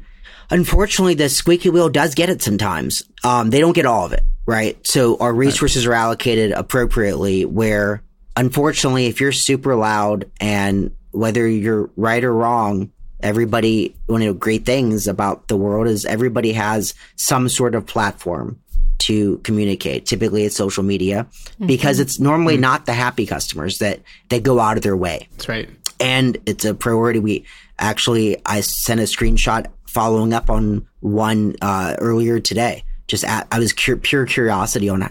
unfortunately 0.50 1.14
the 1.14 1.30
squeaky 1.30 1.70
wheel 1.70 1.90
does 1.90 2.16
get 2.16 2.30
it 2.30 2.42
sometimes. 2.42 3.04
Um, 3.24 3.50
they 3.50 3.60
don't 3.60 3.74
get 3.74 3.86
all 3.86 4.06
of 4.06 4.14
it, 4.14 4.24
right? 4.46 4.78
So 4.88 5.18
our 5.18 5.34
resources 5.34 5.86
right. 5.86 5.94
are 5.94 5.98
allocated 5.98 6.52
appropriately 6.52 7.46
where 7.46 8.02
unfortunately 8.36 9.08
if 9.08 9.20
you're 9.20 9.32
super 9.32 9.76
loud 9.76 10.32
and 10.40 10.92
whether 11.12 11.48
you're 11.48 11.92
right 11.96 12.24
or 12.24 12.34
wrong, 12.34 12.92
everybody 13.20 13.96
one 14.06 14.22
of 14.22 14.28
the 14.28 14.40
great 14.40 14.66
things 14.66 15.08
about 15.08 15.48
the 15.48 15.58
world 15.58 15.88
is 15.88 16.06
everybody 16.06 16.54
has 16.54 16.94
some 17.16 17.50
sort 17.50 17.76
of 17.76 17.86
platform 17.86 18.60
to 19.00 19.38
communicate. 19.40 20.06
Typically 20.06 20.44
it's 20.44 20.56
social 20.56 20.84
media 20.84 21.28
mm-hmm. 21.30 21.68
because 21.68 22.00
it's 22.00 22.20
normally 22.20 22.56
mm-hmm. 22.56 22.62
not 22.62 22.86
the 22.86 22.94
happy 22.94 23.26
customers 23.26 23.80
that, 23.80 24.00
that 24.30 24.44
go 24.44 24.60
out 24.60 24.78
of 24.78 24.84
their 24.84 24.96
way. 24.96 25.28
That's 25.32 25.50
right. 25.50 25.70
And 26.00 26.38
it's 26.46 26.66
a 26.66 26.74
priority. 26.74 27.20
We 27.20 27.46
actually, 27.80 28.38
I 28.46 28.62
sent 28.62 29.00
a 29.00 29.04
screenshot 29.04 29.68
following 29.88 30.34
up 30.34 30.50
on 30.50 30.88
one, 31.02 31.56
uh, 31.62 31.96
earlier 32.00 32.40
today. 32.40 32.84
Just 33.08 33.26
at, 33.26 33.48
I 33.52 33.60
was 33.60 33.74
cu- 33.74 33.98
pure 33.98 34.26
curiosity 34.26 34.90
on 34.90 35.02
how 35.02 35.10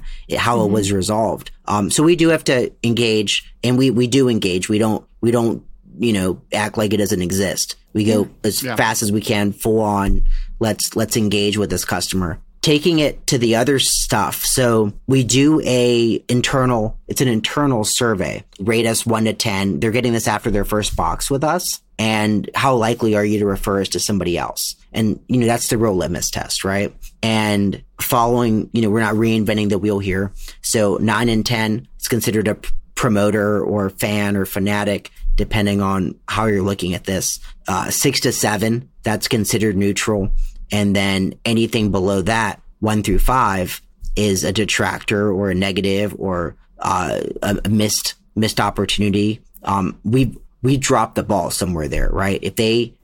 mm-hmm. 0.59 0.71
it 0.71 0.73
was 0.73 0.93
resolved. 0.93 1.51
Um, 1.67 1.91
so 1.91 2.03
we 2.03 2.17
do 2.17 2.29
have 2.29 2.45
to 2.45 2.73
engage 2.83 3.53
and 3.63 3.77
we, 3.77 3.91
we 3.91 4.07
do 4.07 4.29
engage. 4.29 4.69
We 4.69 4.79
don't, 4.79 5.07
we 5.21 5.31
don't, 5.31 5.65
you 5.99 6.13
know, 6.13 6.41
act 6.53 6.79
like 6.79 6.95
it 6.95 6.97
doesn't 6.97 7.23
exist. 7.23 7.77
We 7.93 8.05
go 8.05 8.29
as 8.43 8.63
yeah. 8.63 8.77
fast 8.77 9.03
as 9.03 9.13
we 9.13 9.21
can, 9.21 9.53
full 9.53 9.81
on. 9.81 10.25
Let's, 10.59 10.97
let's 10.97 11.17
engage 11.17 11.59
with 11.59 11.69
this 11.69 11.85
customer 11.85 12.41
taking 12.63 13.01
it 13.01 13.27
to 13.27 13.39
the 13.39 13.57
other 13.57 13.79
stuff. 13.79 14.45
So 14.45 14.93
we 15.09 15.25
do 15.25 15.61
a 15.65 16.25
internal, 16.29 16.97
it's 17.09 17.21
an 17.21 17.29
internal 17.29 17.85
survey. 17.85 18.45
Rate 18.61 18.87
us 18.87 19.05
one 19.05 19.25
to 19.25 19.33
10. 19.33 19.81
They're 19.81 19.91
getting 19.91 20.13
this 20.13 20.29
after 20.29 20.51
their 20.51 20.65
first 20.65 20.97
box 20.97 21.31
with 21.31 21.43
us. 21.45 21.81
And 21.99 22.49
how 22.55 22.77
likely 22.77 23.15
are 23.17 23.25
you 23.25 23.41
to 23.41 23.47
refer 23.47 23.81
us 23.81 23.89
to 23.91 24.01
somebody 24.01 24.39
else? 24.39 24.77
And, 24.93 25.21
you 25.29 25.39
know, 25.39 25.47
that's 25.47 25.69
the 25.69 25.79
real 25.79 25.95
litmus 25.95 26.31
test, 26.31 26.65
right? 26.65 26.95
And 27.23 27.83
following, 28.01 28.71
you 28.73 28.83
know, 28.83 28.91
we're 28.91 29.01
not 29.01 29.15
reinventing 29.15 29.69
the 29.69 29.79
wheel 29.79 29.99
here. 29.99 30.33
So 30.63 30.97
nine 30.97 31.29
and 31.29 31.45
10 31.45 31.87
is 32.01 32.09
considered 32.09 32.49
a 32.49 32.57
promoter 32.95 33.63
or 33.63 33.91
fan 33.91 34.37
or 34.37 34.45
fanatic, 34.45 35.11
depending 35.35 35.81
on 35.83 36.15
how 36.29 36.47
you're 36.47 36.63
looking 36.63 36.95
at 36.95 37.05
this. 37.05 37.41
Uh, 37.67 37.91
six 37.91 38.21
to 38.21 38.33
seven, 38.33 38.89
that's 39.03 39.29
considered 39.29 39.77
neutral. 39.77 40.33
And 40.73 40.97
then 40.97 41.35
anything 41.45 41.91
below 41.91 42.23
that, 42.23 42.61
one 42.81 43.03
through 43.03 43.21
five, 43.21 43.81
is 44.17 44.43
a 44.43 44.53
detractor 44.53 45.31
or 45.31 45.51
a 45.51 45.55
negative 45.55 46.17
or 46.19 46.57
uh, 46.79 47.21
a 47.43 47.69
missed 47.69 48.15
missed 48.35 48.59
opportunity. 48.59 49.41
Um, 49.63 50.01
we 50.03 50.37
we 50.63 50.77
dropped 50.77 51.17
the 51.17 51.23
ball 51.23 51.51
somewhere 51.51 51.89
there, 51.89 52.09
right? 52.11 52.39
If 52.43 52.57
they 52.57 52.95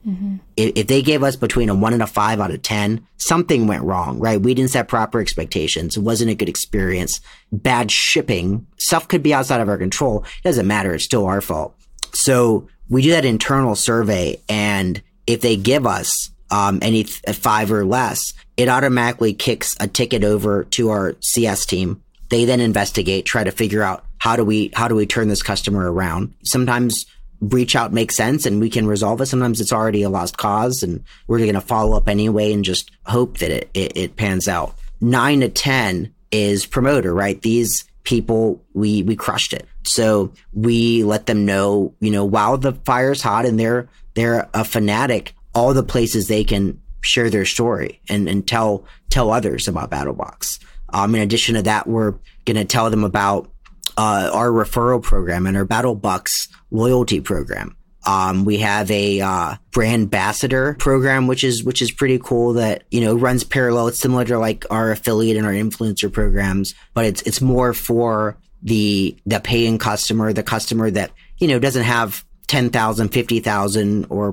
if, 0.57 0.73
if 0.77 0.87
they 0.87 1.03
gave 1.03 1.23
us 1.23 1.37
between 1.37 1.69
a 1.69 1.75
one 1.75 1.93
and 1.93 2.03
a 2.03 2.07
five 2.07 2.41
out 2.41 2.51
of 2.51 2.63
ten, 2.63 3.07
something 3.19 3.67
went 3.67 3.85
wrong, 3.85 4.19
right? 4.19 4.41
We 4.41 4.55
didn't 4.55 4.71
set 4.71 4.89
proper 4.89 5.21
expectations. 5.21 5.97
It 5.97 6.01
wasn't 6.01 6.31
a 6.31 6.35
good 6.35 6.49
experience. 6.49 7.21
Bad 7.53 7.91
shipping. 7.91 8.67
Stuff 8.79 9.09
could 9.09 9.23
be 9.23 9.35
outside 9.35 9.61
of 9.61 9.69
our 9.69 9.79
control. 9.79 10.25
It 10.25 10.49
doesn't 10.49 10.67
matter. 10.67 10.95
It's 10.95 11.05
still 11.05 11.27
our 11.27 11.41
fault. 11.41 11.75
So 12.13 12.69
we 12.89 13.03
do 13.03 13.11
that 13.11 13.25
internal 13.25 13.75
survey, 13.75 14.41
and 14.49 15.03
if 15.27 15.41
they 15.43 15.57
give 15.57 15.87
us 15.87 16.31
um, 16.51 16.79
any 16.83 17.05
th- 17.05 17.37
five 17.37 17.73
or 17.73 17.85
less, 17.85 18.35
it 18.57 18.69
automatically 18.69 19.35
kicks 19.35 19.77
a 19.81 19.87
ticket 19.87 20.25
over 20.25 20.65
to 20.65 20.91
our 20.91 21.17
CS 21.21 21.67
team. 21.67 22.03
They 22.31 22.45
then 22.45 22.61
investigate, 22.61 23.25
try 23.25 23.45
to 23.45 23.51
figure 23.53 23.83
out 23.83 24.05
how 24.19 24.37
do 24.37 24.45
we 24.45 24.71
how 24.75 24.89
do 24.89 24.95
we 24.95 25.07
turn 25.07 25.29
this 25.29 25.43
customer 25.43 25.91
around. 25.91 26.35
Sometimes 26.43 27.07
reach 27.41 27.77
out 27.77 27.93
makes 27.93 28.17
sense 28.17 28.47
and 28.47 28.61
we 28.61 28.71
can 28.71 28.87
resolve 28.87 29.21
it. 29.21 29.27
Sometimes 29.27 29.61
it's 29.61 29.73
already 29.73 30.03
a 30.03 30.09
lost 30.09 30.37
cause 30.37 30.83
and 30.83 31.05
we're 31.27 31.39
going 31.39 31.55
to 31.55 31.61
follow 31.61 31.97
up 31.97 32.09
anyway 32.09 32.53
and 32.53 32.65
just 32.65 32.91
hope 33.07 33.39
that 33.39 33.51
it, 33.51 33.71
it, 33.75 33.97
it 33.97 34.17
pans 34.17 34.49
out. 34.49 34.75
Nine 35.01 35.41
to 35.41 35.49
10 35.49 36.13
is 36.31 36.67
promoter, 36.67 37.15
right? 37.15 37.41
These 37.41 37.85
people, 38.03 38.61
we, 38.75 39.03
we 39.03 39.15
crushed 39.15 39.53
it. 39.53 39.67
So 39.85 40.33
we 40.53 41.05
let 41.05 41.27
them 41.27 41.47
know, 41.47 41.95
you 42.01 42.11
know, 42.11 42.25
while 42.25 42.59
the 42.59 42.73
fire's 42.73 43.23
hot 43.23 43.47
and 43.47 43.59
they're, 43.59 43.89
they're 44.15 44.49
a 44.53 44.65
fanatic, 44.65 45.35
all 45.59 45.75
the 45.75 45.83
places 45.83 46.29
they 46.29 46.45
can 46.45 46.81
share 47.01 47.31
their 47.31 47.45
story 47.45 48.01
and, 48.09 48.29
and 48.29 48.47
tell, 48.47 48.85
tell 49.11 49.31
others 49.33 49.67
about 49.67 49.91
BattlBox. 49.91 50.63
Um, 50.91 51.15
in 51.15 51.21
addition 51.21 51.57
to 51.57 51.63
that, 51.63 51.87
we're 51.87 52.13
going 52.45 52.57
to 52.57 52.65
tell 52.65 52.91
them 52.91 53.03
about 53.03 53.51
uh, 53.97 54.31
our 54.33 54.51
referral 54.51 55.03
program 55.03 55.47
and 55.47 55.57
our 55.57 55.65
Battle 55.65 55.97
Bucks 55.97 56.49
loyalty 56.71 57.21
program. 57.21 57.77
Um, 58.07 58.45
we 58.45 58.59
have 58.59 58.91
a 58.91 59.21
uh, 59.21 59.57
brand 59.73 60.03
ambassador 60.03 60.77
program, 60.79 61.27
which 61.27 61.43
is 61.43 61.65
which 61.65 61.83
is 61.83 61.91
pretty 61.91 62.19
cool. 62.19 62.55
That 62.55 62.85
you 62.91 63.01
know 63.01 63.17
runs 63.17 63.45
parallel. 63.45 63.89
It's 63.89 63.99
similar 63.99 64.25
to 64.27 64.39
like 64.39 64.65
our 64.71 64.93
affiliate 64.93 65.37
and 65.37 65.45
our 65.45 65.53
influencer 65.53 66.11
programs, 66.11 66.75
but 66.95 67.05
it's 67.05 67.23
it's 67.23 67.41
more 67.41 67.75
for 67.75 68.39
the 68.63 69.19
the 69.27 69.41
paying 69.41 69.79
customer, 69.79 70.33
the 70.33 70.45
customer 70.45 70.91
that 70.93 71.11
you 71.39 71.49
know 71.49 71.59
doesn't 71.59 71.83
have 71.83 72.25
10,000, 72.49 73.09
50,000 73.11 74.07
or 74.11 74.33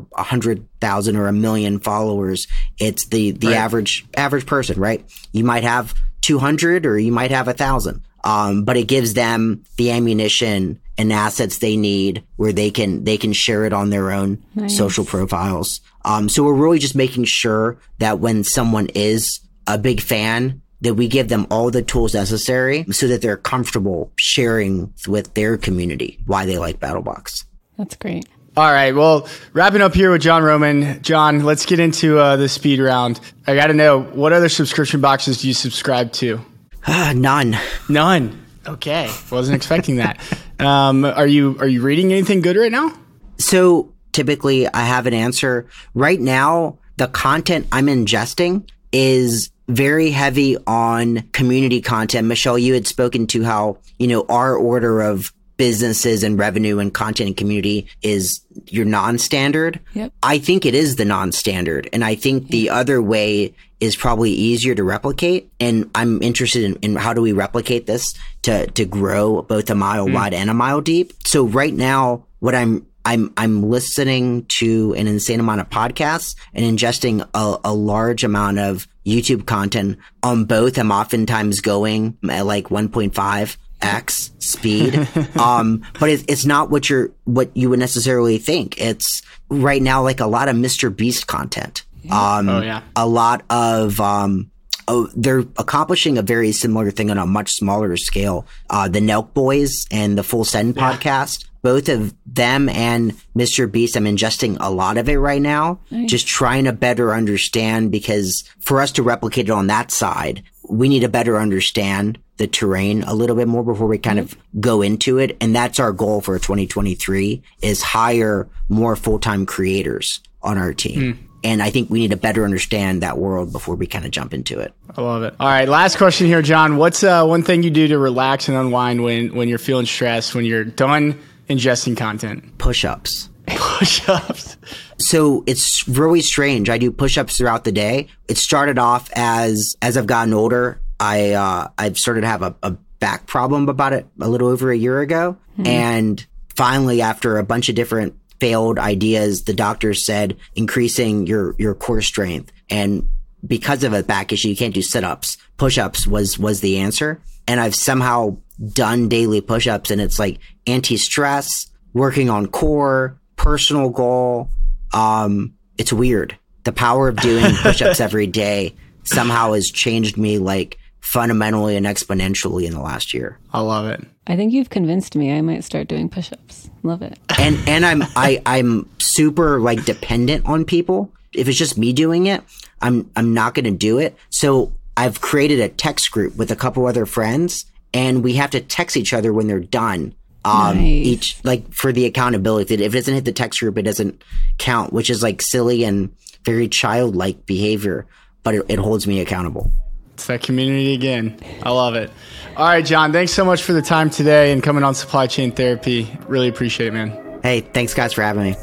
100,000 0.50 1.16
or 1.16 1.28
a 1.28 1.34
million 1.34 1.80
followers. 1.80 2.48
It's 2.80 3.06
the 3.08 3.32
the 3.32 3.48
Right. 3.48 3.58
average 3.58 4.06
average 4.18 4.46
person, 4.46 4.80
right? 4.80 5.06
You 5.32 5.44
might 5.44 5.64
have 5.64 5.94
200 6.22 6.86
or 6.86 6.98
you 6.98 7.12
might 7.12 7.32
have 7.32 7.48
a 7.48 7.54
thousand. 7.54 8.02
Um, 8.24 8.64
but 8.64 8.76
it 8.76 8.88
gives 8.88 9.14
them 9.14 9.62
the 9.78 9.92
ammunition 9.92 10.80
and 10.98 11.14
assets 11.14 11.60
they 11.60 11.78
need 11.78 12.24
where 12.38 12.52
they 12.54 12.72
can 12.72 13.04
they 13.04 13.18
can 13.18 13.34
share 13.34 13.66
it 13.66 13.74
on 13.74 13.92
their 13.92 14.12
own 14.12 14.44
social 14.68 15.06
profiles. 15.06 15.80
Um, 16.04 16.28
so 16.30 16.44
we're 16.44 16.54
really 16.56 16.80
just 16.80 16.96
making 16.96 17.26
sure 17.26 17.78
that 18.00 18.20
when 18.20 18.44
someone 18.44 18.88
is 18.96 19.42
a 19.68 19.78
big 19.78 20.02
fan, 20.02 20.62
that 20.82 20.96
we 20.96 21.08
give 21.08 21.28
them 21.30 21.46
all 21.52 21.70
the 21.72 21.82
tools 21.84 22.14
necessary 22.16 22.86
so 22.92 23.08
that 23.08 23.22
they're 23.22 23.38
comfortable 23.38 24.12
sharing 24.18 24.92
with 25.08 25.34
their 25.36 25.58
community 25.58 26.20
why 26.26 26.46
they 26.46 26.58
like 26.58 26.80
BattlBox. 26.80 27.45
That's 27.78 27.96
great. 27.96 28.28
All 28.58 28.72
right. 28.72 28.96
Well, 28.96 29.28
wrapping 29.52 29.82
up 29.82 29.94
here 29.94 30.12
with 30.12 30.22
John 30.22 30.42
Roman. 30.42 31.02
John, 31.02 31.44
let's 31.44 31.66
get 31.66 31.80
into 31.80 32.18
uh, 32.18 32.38
the 32.38 32.48
speed 32.48 32.80
round. 32.80 33.20
I 33.46 33.56
got 33.56 33.68
to 33.68 33.74
know 33.74 34.02
what 34.02 34.32
other 34.32 34.48
subscription 34.48 35.02
boxes 35.02 35.42
do 35.42 35.50
you 35.50 35.54
subscribe 35.54 36.14
to? 36.14 36.40
Ah, 36.88 37.12
none. 37.14 37.58
None. 37.90 38.46
Okay, 38.66 39.12
wasn't 39.32 39.56
expecting 39.56 39.98
that. 39.98 40.20
Um, 40.58 41.04
are 41.04 41.28
you 41.28 41.58
are 41.60 41.68
you 41.68 41.82
reading 41.82 42.14
anything 42.14 42.40
good 42.40 42.56
right 42.56 42.72
now? 42.72 42.98
So 43.38 43.94
typically 44.14 44.66
I 44.66 44.84
have 44.84 45.06
an 45.06 45.14
answer. 45.14 45.68
Right 45.94 46.18
now, 46.18 46.80
the 46.96 47.10
content 47.10 47.68
I'm 47.74 47.88
ingesting 47.88 48.70
is 48.94 49.52
very 49.68 50.12
heavy 50.12 50.56
on 50.66 51.24
community 51.34 51.82
content. 51.82 52.28
Michelle, 52.28 52.58
you 52.58 52.74
had 52.74 52.88
spoken 52.88 53.28
to 53.28 53.44
how, 53.44 53.80
you 54.00 54.08
know, 54.08 54.26
our 54.30 54.56
order 54.56 55.02
of 55.02 55.34
businesses 55.58 56.24
and 56.24 56.38
revenue 56.38 56.80
and 56.80 56.94
content 56.94 57.28
and 57.28 57.38
community 57.38 57.88
is 58.02 58.42
your 58.68 58.86
non-standard. 58.86 59.80
Yep. 59.94 60.14
I 60.24 60.38
think 60.38 60.66
it 60.66 60.76
is 60.76 60.96
the 60.96 61.06
non-standard. 61.06 61.90
And 61.94 62.04
I 62.04 62.16
think 62.16 62.50
the 62.50 62.70
other 62.70 63.02
way 63.02 63.54
is 63.80 63.96
probably 63.96 64.32
easier 64.32 64.76
to 64.76 64.84
replicate. 64.84 65.52
And 65.60 65.90
I'm 65.96 66.22
interested 66.22 66.64
in, 66.64 66.76
in 66.78 66.96
how 66.96 67.14
do 67.14 67.22
we 67.22 67.34
replicate 67.34 67.86
this 67.88 68.14
to, 68.44 68.68
to 68.68 68.86
grow 68.86 69.42
both 69.42 69.70
a 69.70 69.76
mile 69.76 70.08
hmm. 70.08 70.14
wide 70.14 70.34
and 70.34 70.50
a 70.50 70.54
mile 70.54 70.82
deep. 70.82 71.14
So 71.26 71.46
right 71.46 71.74
now, 71.74 72.26
what 72.40 72.56
I'm 72.56 72.86
I'm 73.06 73.32
I'm 73.38 73.62
listening 73.62 74.46
to 74.58 74.94
an 74.98 75.08
insane 75.08 75.40
amount 75.40 75.62
of 75.62 75.70
podcasts 75.70 76.36
and 76.54 76.66
ingesting 76.66 77.28
a, 77.36 77.58
a 77.64 77.74
large 77.74 78.24
amount 78.24 78.58
of 78.58 78.88
YouTube 79.06 79.46
content 79.46 80.00
on 80.24 80.46
both. 80.46 80.78
I'm 80.80 80.92
oftentimes 80.92 81.62
going 81.62 82.18
at 82.28 82.48
like 82.48 82.66
1.5 82.66 83.58
x 83.82 84.32
speed. 84.40 85.08
um, 85.40 85.84
but 86.00 86.10
it, 86.10 86.26
it's 86.30 86.46
not 86.46 86.70
what 86.70 86.90
you're 86.90 87.12
what 87.26 87.56
you 87.56 87.70
would 87.70 87.80
necessarily 87.80 88.38
think. 88.38 88.80
It's 88.80 89.22
right 89.50 89.82
now 89.82 90.02
like 90.04 90.20
a 90.20 90.28
lot 90.28 90.48
of 90.50 90.56
Mr. 90.56 90.96
Beast 90.96 91.28
content. 91.28 91.84
Um, 92.12 92.50
Oh, 92.50 92.62
yeah. 92.62 92.82
a 92.96 93.08
lot 93.08 93.44
of 93.50 94.00
um, 94.00 94.52
oh, 94.88 95.10
they're 95.16 95.40
accomplishing 95.58 96.18
a 96.18 96.22
very 96.22 96.52
similar 96.52 96.92
thing 96.92 97.10
on 97.10 97.18
a 97.18 97.26
much 97.26 97.52
smaller 97.54 97.98
scale. 97.98 98.46
Uh, 98.70 98.88
the 98.88 99.00
Nelk 99.00 99.34
Boys 99.34 99.86
and 99.92 100.18
the 100.18 100.24
Full 100.24 100.46
Send 100.46 100.76
podcast, 100.76 101.46
both 101.64 101.90
of 101.90 102.14
them 102.28 102.70
and 102.70 103.14
Mr. 103.36 103.72
Beast, 103.72 103.96
I'm 103.98 104.06
ingesting 104.06 104.58
a 104.60 104.70
lot 104.70 104.98
of 104.98 105.10
it 105.10 105.18
right 105.18 105.42
now, 105.42 105.80
just 106.06 106.28
trying 106.28 106.66
to 106.66 106.74
better 106.74 107.12
understand 107.14 107.92
because 107.92 108.44
for 108.60 108.82
us 108.82 108.92
to 108.94 109.04
replicate 109.04 109.46
it 109.50 109.52
on 109.52 109.66
that 109.68 109.90
side, 109.90 110.44
we 110.70 110.88
need 110.90 111.00
to 111.00 111.10
better 111.10 111.40
understand 111.40 112.20
the 112.38 112.48
terrain 112.48 113.04
a 113.04 113.14
little 113.14 113.36
bit 113.36 113.48
more 113.48 113.64
before 113.64 113.88
we 113.88 113.98
kind 113.98 114.20
of 114.20 114.36
go 114.60 114.82
into 114.82 115.18
it. 115.18 115.38
And 115.40 115.56
that's 115.56 115.80
our 115.80 115.92
goal 115.92 116.22
for 116.22 116.38
2023 116.38 117.42
is 117.62 117.82
hire 117.82 118.48
more 118.70 118.96
full-time 118.96 119.46
creators 119.46 120.22
on 120.42 120.58
our 120.58 120.74
team. 120.74 121.30
And 121.44 121.62
I 121.62 121.70
think 121.70 121.90
we 121.92 122.00
need 122.00 122.10
to 122.10 122.18
better 122.18 122.44
understand 122.44 123.04
that 123.04 123.20
world 123.20 123.52
before 123.52 123.76
we 123.76 123.86
kind 123.86 124.04
of 124.04 124.12
jump 124.12 124.34
into 124.34 124.60
it. 124.60 124.74
I 124.98 125.02
love 125.02 125.22
it. 125.24 125.36
All 125.40 125.48
right, 125.48 125.70
last 125.70 125.98
question 125.98 126.26
here, 126.26 126.42
John. 126.42 126.78
What's 126.78 127.04
uh, 127.04 127.24
one 127.26 127.44
thing 127.44 127.62
you 127.62 127.70
do 127.70 127.88
to 127.88 128.00
relax 128.00 128.48
and 128.48 128.58
unwind 128.58 129.04
when 129.04 129.36
when 129.36 129.48
you're 129.48 129.60
feeling 129.60 129.86
stressed, 129.86 130.34
when 130.34 130.44
you're 130.44 130.64
done 130.64 131.20
ingesting 131.48 131.96
content? 131.96 132.58
Push-ups. 132.58 133.30
Push-ups. 133.48 134.58
So 134.98 135.44
it's 135.46 135.88
really 135.88 136.22
strange. 136.22 136.70
I 136.70 136.80
do 136.80 136.92
push-ups 136.92 137.38
throughout 137.38 137.64
the 137.64 137.72
day. 137.72 138.08
It 138.28 138.38
started 138.38 138.80
off 138.80 139.12
as 139.16 139.76
as 139.84 139.98
I've 139.98 140.08
gotten 140.08 140.34
older, 140.34 140.82
I 141.00 141.32
uh, 141.32 141.70
I've 141.78 141.98
started 141.98 142.22
to 142.22 142.28
have 142.28 142.42
a, 142.42 142.56
a 142.64 142.72
back 143.00 143.28
problem 143.28 143.70
about 143.70 143.94
it 143.94 144.08
a 144.20 144.30
little 144.30 144.48
over 144.48 144.72
a 144.72 144.78
year 144.78 145.02
ago, 145.02 145.38
and 145.66 146.26
finally, 146.56 147.02
after 147.02 147.38
a 147.38 147.44
bunch 147.44 147.70
of 147.70 147.76
different 147.76 148.16
failed 148.40 148.80
ideas, 148.80 149.44
the 149.44 149.54
doctor 149.54 149.94
said 149.94 150.38
increasing 150.56 151.28
your 151.28 151.56
your 151.58 151.76
core 151.76 152.02
strength 152.02 152.52
and 152.70 153.08
because 153.46 153.84
of 153.84 153.94
a 153.94 154.04
back 154.04 154.34
issue, 154.34 154.50
you 154.50 154.56
can't 154.56 154.74
do 154.74 154.82
sit-ups. 154.82 155.38
Push-ups 155.58 156.08
was 156.08 156.40
was 156.40 156.62
the 156.62 156.78
answer, 156.78 157.22
and 157.48 157.60
I've 157.60 157.76
somehow 157.76 158.38
done 158.74 159.10
daily 159.10 159.42
push-ups, 159.42 159.92
and 159.92 160.02
it's 160.02 160.20
like 160.20 160.40
anti-stress, 160.68 161.68
working 161.94 162.30
on 162.30 162.48
core, 162.48 163.20
personal 163.36 163.90
goal. 163.90 164.50
Um, 164.94 165.54
it's 165.78 165.94
weird. 165.94 166.38
The 166.64 166.72
power 166.72 167.08
of 167.08 167.18
doing 167.18 167.54
push-ups 167.62 168.00
every 168.00 168.28
day 168.28 168.76
somehow 169.04 169.54
has 169.54 169.70
changed 169.70 170.18
me 170.18 170.40
like 170.40 170.80
fundamentally 171.06 171.76
and 171.78 171.86
exponentially 171.86 172.66
in 172.66 172.74
the 172.74 172.82
last 172.82 173.14
year. 173.14 173.38
I 173.54 173.62
love 173.62 173.86
it. 173.88 174.04
I 174.28 174.36
think 174.36 174.52
you've 174.54 174.72
convinced 174.72 175.16
me. 175.16 175.32
I 175.32 175.42
might 175.42 175.64
start 175.64 175.88
doing 175.88 176.10
push-ups. 176.10 176.70
Love 176.82 177.04
it. 177.04 177.18
and 177.40 177.58
and 177.68 177.86
I'm 177.86 178.02
I 178.16 178.42
I'm 178.46 178.90
super 179.00 179.60
like 179.60 179.86
dependent 179.86 180.46
on 180.48 180.66
people. 180.66 181.12
If 181.32 181.48
it's 181.48 181.58
just 181.58 181.78
me 181.78 181.94
doing 181.94 182.26
it, 182.26 182.42
I'm 182.82 183.10
I'm 183.16 183.34
not 183.36 183.54
going 183.54 183.66
to 183.66 183.72
do 183.72 184.00
it. 184.00 184.18
So 184.32 184.72
I've 184.98 185.22
created 185.22 185.60
a 185.60 185.70
text 185.70 186.12
group 186.12 186.36
with 186.38 186.50
a 186.52 186.56
couple 186.56 186.86
other 186.88 187.06
friends, 187.06 187.66
and 187.94 188.24
we 188.24 188.34
have 188.36 188.50
to 188.52 188.60
text 188.62 188.98
each 188.98 189.14
other 189.14 189.32
when 189.32 189.48
they're 189.48 189.60
done. 189.60 190.16
Um, 190.44 190.78
Nice. 190.78 190.86
each 191.06 191.38
like 191.44 191.72
for 191.74 191.92
the 191.92 192.06
accountability. 192.06 192.76
If 192.76 192.94
it 192.94 192.98
doesn't 192.98 193.14
hit 193.14 193.26
the 193.26 193.32
text 193.32 193.60
group, 193.60 193.78
it 193.78 193.84
doesn't 193.84 194.24
count, 194.58 194.92
which 194.92 195.10
is 195.10 195.22
like 195.24 195.42
silly 195.42 195.84
and 195.84 196.16
very 196.44 196.68
childlike 196.68 197.46
behavior, 197.46 198.06
but 198.44 198.54
it, 198.56 198.66
it 198.70 198.80
holds 198.80 199.08
me 199.08 199.20
accountable. 199.22 199.72
It's 200.16 200.28
that 200.28 200.42
community 200.42 200.94
again. 200.94 201.38
I 201.62 201.72
love 201.72 201.96
it. 201.96 202.10
All 202.56 202.66
right, 202.66 202.86
John. 202.86 203.12
Thanks 203.12 203.34
so 203.34 203.44
much 203.44 203.64
for 203.64 203.74
the 203.74 203.82
time 203.82 204.10
today 204.10 204.54
and 204.54 204.64
coming 204.64 204.82
on 204.82 204.96
Supply 204.96 205.28
Chain 205.28 205.52
Therapy. 205.52 206.10
Really 206.26 206.48
appreciate 206.48 206.88
it, 206.88 206.94
man. 206.94 207.40
Hey, 207.44 207.60
thanks 207.60 207.94
guys 207.94 208.14
for 208.14 208.22
having 208.22 208.44
me. 208.44 208.56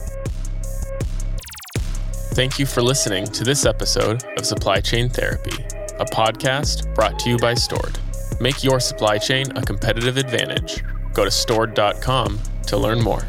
Thank 2.35 2.59
you 2.59 2.65
for 2.65 2.81
listening 2.81 3.27
to 3.27 3.45
this 3.45 3.67
episode 3.67 4.25
of 4.39 4.47
Supply 4.47 4.81
Chain 4.81 5.11
Therapy, 5.11 5.63
a 6.01 6.07
podcast 6.07 6.93
brought 6.95 7.19
to 7.19 7.29
you 7.29 7.37
by 7.37 7.53
Stord. 7.53 7.99
Make 8.41 8.65
your 8.65 8.81
supply 8.81 9.19
chain 9.19 9.55
a 9.55 9.61
competitive 9.61 10.17
advantage. 10.17 10.83
Go 11.13 11.25
to 11.25 11.31
stord.com 11.31 12.41
to 12.69 12.77
learn 12.79 13.03
more. 13.03 13.27